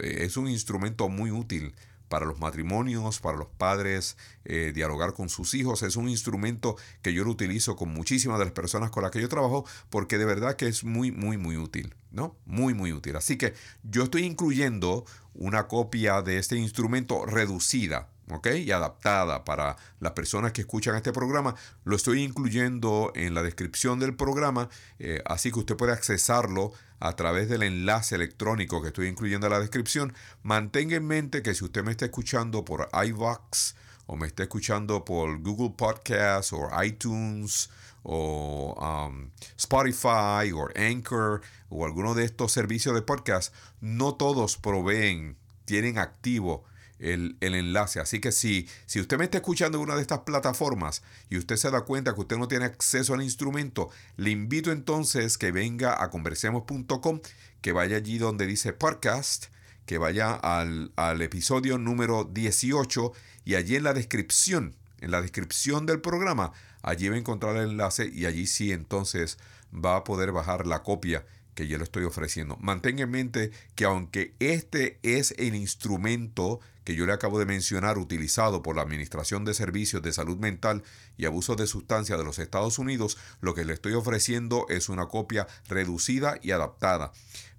[0.03, 1.75] Es un instrumento muy útil
[2.09, 5.83] para los matrimonios, para los padres, eh, dialogar con sus hijos.
[5.83, 9.21] Es un instrumento que yo lo utilizo con muchísimas de las personas con las que
[9.21, 12.37] yo trabajo porque de verdad que es muy, muy, muy útil, ¿no?
[12.47, 13.17] Muy, muy útil.
[13.17, 15.05] Así que yo estoy incluyendo
[15.35, 18.09] una copia de este instrumento reducida
[18.45, 21.55] y adaptada para las personas que escuchan este programa.
[21.85, 27.15] Lo estoy incluyendo en la descripción del programa, eh, así que usted puede accesarlo a
[27.15, 30.15] través del enlace electrónico que estoy incluyendo en la descripción.
[30.43, 33.75] Mantenga en mente que si usted me está escuchando por iVox
[34.07, 37.71] o me está escuchando por Google Podcasts o iTunes
[38.03, 45.37] o um, Spotify o Anchor o alguno de estos servicios de podcast, no todos proveen,
[45.67, 46.65] tienen activo
[46.99, 48.01] el, enlace.
[48.01, 51.57] Así que si, si usted me está escuchando en una de estas plataformas y usted
[51.57, 56.03] se da cuenta que usted no tiene acceso al instrumento, le invito entonces que venga
[56.03, 57.21] a conversemos.com,
[57.61, 59.47] que vaya allí donde dice podcast,
[59.87, 63.13] que vaya al, al episodio número 18
[63.45, 67.71] y allí en la descripción, en la descripción del programa, allí va a encontrar el
[67.71, 69.39] enlace y allí sí entonces
[69.73, 71.25] va a poder bajar la copia
[71.55, 72.57] que yo le estoy ofreciendo.
[72.61, 77.99] Mantenga en mente que aunque este es el instrumento que yo le acabo de mencionar
[77.99, 80.83] utilizado por la Administración de Servicios de Salud Mental
[81.19, 85.05] y Abuso de Sustancias de los Estados Unidos, lo que le estoy ofreciendo es una
[85.05, 87.13] copia reducida y adaptada.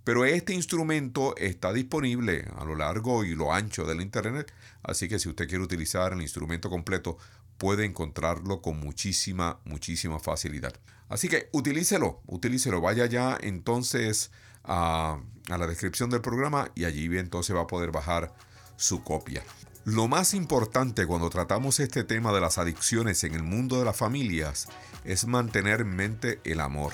[0.03, 4.51] Pero este instrumento está disponible a lo largo y lo ancho del Internet,
[4.81, 7.19] así que si usted quiere utilizar el instrumento completo,
[7.59, 10.73] puede encontrarlo con muchísima, muchísima facilidad.
[11.07, 12.81] Así que utilícelo, utilícelo.
[12.81, 14.31] Vaya ya entonces
[14.63, 18.33] a, la descripción del programa y allí entonces va a poder bajar
[18.79, 19.43] su copia.
[19.85, 23.97] Lo más importante cuando tratamos este tema de las adicciones en el mundo de las
[23.97, 24.67] familias
[25.03, 26.93] es mantener en mente el amor.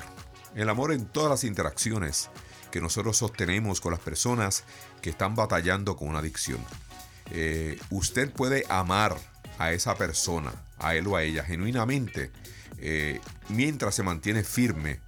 [0.56, 2.30] El amor en todas las interacciones
[2.72, 4.64] que nosotros sostenemos con las personas
[5.02, 6.60] que están batallando con una adicción.
[7.32, 9.18] Eh, usted puede amar
[9.58, 12.32] a esa persona, a él o a ella, genuinamente,
[12.78, 13.20] eh,
[13.50, 15.00] mientras se mantiene firme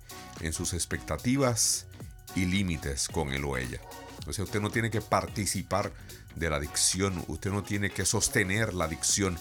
[0.42, 1.88] en sus expectativas
[2.36, 3.80] y límites con él o ella.
[4.20, 5.92] Entonces usted no tiene que participar
[6.38, 9.38] de la adicción, usted no tiene que sostener la adicción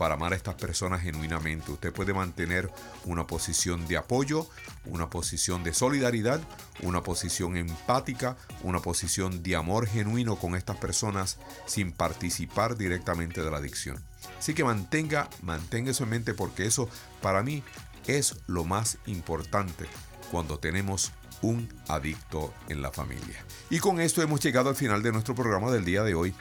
[0.00, 1.72] para amar a estas personas genuinamente.
[1.72, 2.70] Usted puede mantener
[3.04, 4.48] una posición de apoyo,
[4.86, 6.40] una posición de solidaridad,
[6.80, 11.36] una posición empática, una posición de amor genuino con estas personas
[11.66, 14.02] sin participar directamente de la adicción.
[14.38, 16.88] Así que mantenga, mantenga eso en mente porque eso
[17.20, 17.62] para mí
[18.06, 19.84] es lo más importante
[20.30, 21.12] cuando tenemos
[21.42, 23.44] un adicto en la familia.
[23.70, 26.34] Y con esto hemos llegado al final de nuestro programa del día de hoy.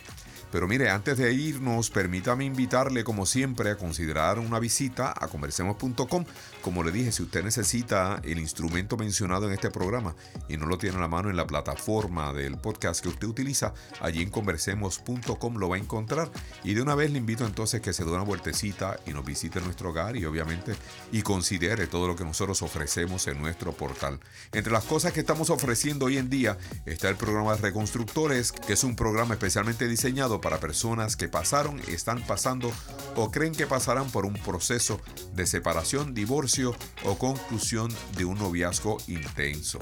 [0.51, 6.25] Pero mire, antes de irnos, permítame invitarle como siempre a considerar una visita a conversemos.com.
[6.69, 10.15] Como le dije, si usted necesita el instrumento mencionado en este programa
[10.47, 13.73] y no lo tiene a la mano en la plataforma del podcast que usted utiliza,
[13.99, 16.29] allí en conversemos.com lo va a encontrar.
[16.63, 19.61] Y de una vez le invito entonces que se dé una vueltecita y nos visite
[19.61, 20.75] nuestro hogar y obviamente
[21.11, 24.19] y considere todo lo que nosotros ofrecemos en nuestro portal.
[24.51, 28.73] Entre las cosas que estamos ofreciendo hoy en día está el programa de Reconstructores, que
[28.73, 32.71] es un programa especialmente diseñado para personas que pasaron, están pasando
[33.15, 35.01] o creen que pasarán por un proceso
[35.33, 39.79] de separación, divorcio o conclusión de un noviazgo intenso.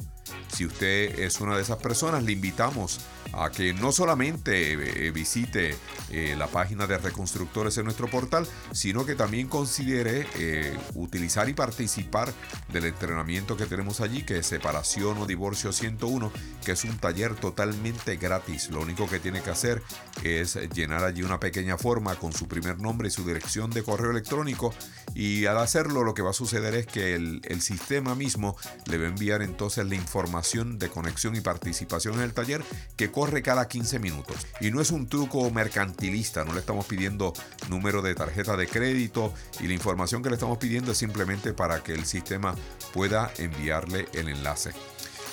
[0.47, 2.99] Si usted es una de esas personas, le invitamos
[3.33, 5.75] a que no solamente eh, visite
[6.09, 11.53] eh, la página de reconstructores en nuestro portal, sino que también considere eh, utilizar y
[11.53, 12.33] participar
[12.71, 16.31] del entrenamiento que tenemos allí, que es Separación o Divorcio 101,
[16.63, 18.69] que es un taller totalmente gratis.
[18.69, 19.83] Lo único que tiene que hacer
[20.23, 24.11] es llenar allí una pequeña forma con su primer nombre y su dirección de correo
[24.11, 24.73] electrónico
[25.13, 28.55] y al hacerlo lo que va a suceder es que el, el sistema mismo
[28.85, 32.63] le va a enviar entonces la información de conexión y participación en el taller
[32.95, 34.47] que corre cada 15 minutos.
[34.59, 37.33] Y no es un truco mercantilista, no le estamos pidiendo
[37.69, 41.83] número de tarjeta de crédito y la información que le estamos pidiendo es simplemente para
[41.83, 42.55] que el sistema
[42.93, 44.71] pueda enviarle el enlace.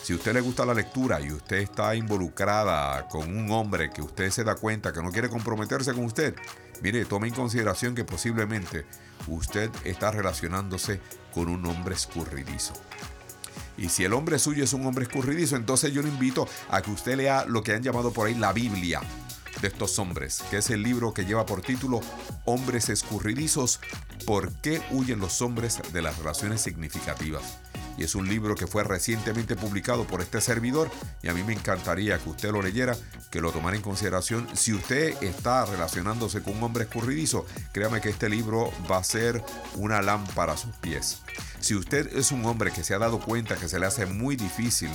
[0.03, 4.03] Si a usted le gusta la lectura y usted está involucrada con un hombre que
[4.03, 6.35] usted se da cuenta que no quiere comprometerse con usted,
[6.83, 8.85] mire, tome en consideración que posiblemente
[9.29, 11.01] usted está relacionándose
[11.33, 12.75] con un hombre escurridizo.
[13.77, 16.91] Y si el hombre suyo es un hombre escurridizo, entonces yo le invito a que
[16.91, 19.01] usted lea lo que han llamado por ahí la Biblia
[19.61, 22.01] de estos hombres, que es el libro que lleva por título
[22.45, 23.81] Hombres escurridizos,
[24.27, 27.64] ¿por qué huyen los hombres de las relaciones significativas?
[27.97, 30.91] Y es un libro que fue recientemente publicado por este servidor
[31.23, 32.97] y a mí me encantaría que usted lo leyera,
[33.31, 34.49] que lo tomara en consideración.
[34.55, 39.43] Si usted está relacionándose con un hombre escurridizo, créame que este libro va a ser
[39.77, 41.21] una lámpara a sus pies.
[41.61, 44.37] Si usted es un hombre que se ha dado cuenta que se le hace muy
[44.37, 44.91] difícil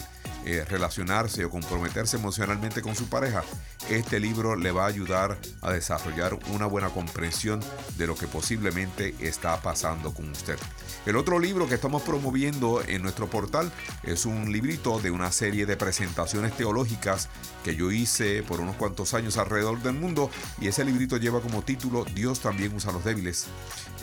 [0.49, 3.43] eh, relacionarse o comprometerse emocionalmente con su pareja,
[3.87, 7.59] este libro le va a ayudar a desarrollar una buena comprensión
[7.97, 10.57] de lo que posiblemente está pasando con usted.
[11.05, 13.71] El otro libro que estamos promoviendo en nuestro portal
[14.01, 17.29] es un librito de una serie de presentaciones teológicas
[17.63, 21.61] que yo hice por unos cuantos años alrededor del mundo y ese librito lleva como
[21.61, 23.45] título Dios también usa a los débiles.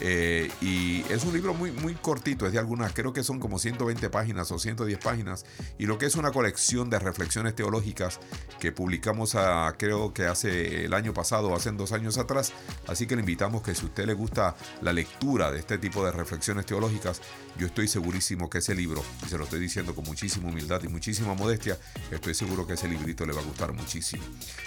[0.00, 3.58] Eh, y es un libro muy, muy cortito, es de algunas, creo que son como
[3.58, 5.46] 120 páginas o 110 páginas
[5.78, 8.20] y lo que es una colección de reflexiones teológicas
[8.60, 9.34] que publicamos
[9.78, 12.52] creo que hace el año pasado hace dos años atrás.
[12.86, 16.04] Así que le invitamos que si a usted le gusta la lectura de este tipo
[16.04, 17.22] de reflexiones teológicas,
[17.58, 20.88] yo estoy segurísimo que ese libro, y se lo estoy diciendo con muchísima humildad y
[20.88, 21.78] muchísima modestia,
[22.10, 24.22] estoy seguro que ese librito le va a gustar muchísimo.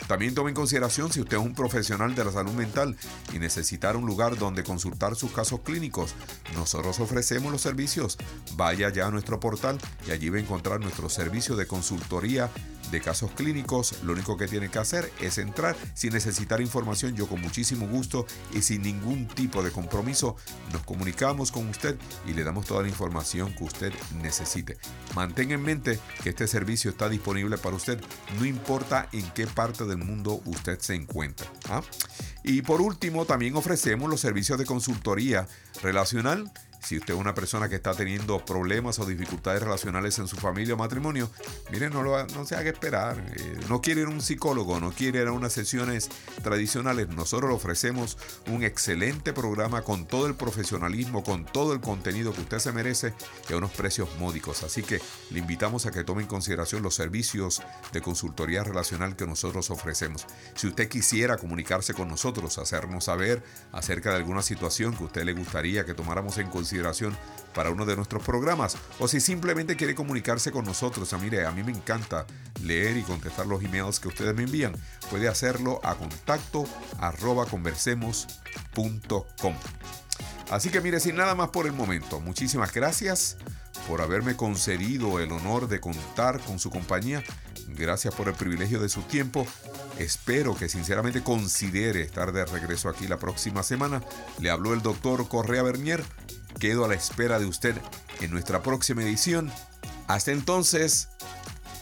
[0.08, 2.98] También tome en consideración si usted es un profesional de la salud mental
[3.32, 6.16] y necesitar un lugar donde consultar sus casos clínicos,
[6.56, 8.18] nosotros ofrecemos los servicios.
[8.56, 11.10] Vaya ya a nuestro portal y allí va a encontrar nuestro
[11.56, 12.50] de consultoría
[12.91, 13.95] de casos clínicos.
[14.04, 17.16] Lo único que tiene que hacer es entrar sin necesitar información.
[17.16, 20.36] Yo con muchísimo gusto y sin ningún tipo de compromiso
[20.74, 21.97] nos comunicamos con usted
[22.28, 24.78] y le damos toda la información que usted necesite.
[25.16, 28.02] Mantenga en mente que este servicio está disponible para usted,
[28.39, 31.47] no importa en qué parte del mundo usted se encuentra.
[31.70, 31.82] ¿ah?
[32.43, 35.47] Y por último, también ofrecemos los servicios de consultoría
[35.84, 40.38] relacional si usted es una persona que está teniendo problemas o dificultades relacionales en su
[40.38, 41.30] familia o matrimonio,
[41.72, 43.18] mire, no, lo, no se haga esperar.
[43.36, 46.10] Eh, no quiere ir a un psicólogo, no quiere ir a unas sesiones
[46.42, 47.10] tradicionales.
[47.10, 48.18] Nosotros le ofrecemos
[48.48, 53.14] un excelente programa con todo el profesionalismo, con todo el contenido que usted se merece
[53.50, 54.64] y a unos precios módicos.
[54.64, 55.02] Así que
[55.32, 57.62] le invitamos a que tome en consideración los servicios
[57.92, 60.26] de consultoría relacional que nosotros ofrecemos.
[60.56, 65.34] Si usted quisiera comunicarse con nosotros, hacernos saber acerca de alguna situación que usted le
[65.34, 66.69] gustaría que tomáramos en consideración,
[67.54, 71.52] para uno de nuestros programas o si simplemente quiere comunicarse con nosotros, a mire, a
[71.52, 72.26] mí me encanta
[72.64, 74.76] leer y contestar los emails que ustedes me envían,
[75.10, 76.66] puede hacerlo a contacto
[77.00, 79.56] arroba conversemos.com.
[80.50, 83.38] Así que mire, sin nada más por el momento, muchísimas gracias
[83.88, 87.24] por haberme concedido el honor de contar con su compañía.
[87.68, 89.46] Gracias por el privilegio de su tiempo.
[89.98, 94.02] Espero que sinceramente considere estar de regreso aquí la próxima semana.
[94.40, 96.04] Le habló el doctor Correa Bernier
[96.60, 97.76] Quedo a la espera de usted
[98.20, 99.49] en nuestra próxima edición.
[100.07, 101.07] Hasta entonces,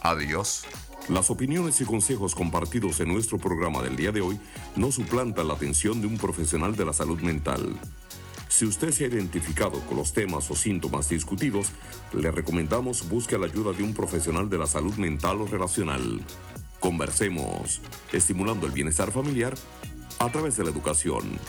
[0.01, 0.65] adiós.
[1.09, 4.39] Las opiniones y consejos compartidos en nuestro programa del día de hoy
[4.75, 7.75] no suplantan la atención de un profesional de la salud mental.
[8.49, 11.69] Si usted se ha identificado con los temas o síntomas discutidos,
[12.13, 16.21] le recomendamos busque la ayuda de un profesional de la salud mental o relacional.
[16.79, 17.81] Conversemos,
[18.13, 19.55] estimulando el bienestar familiar
[20.19, 21.39] a través de la educación.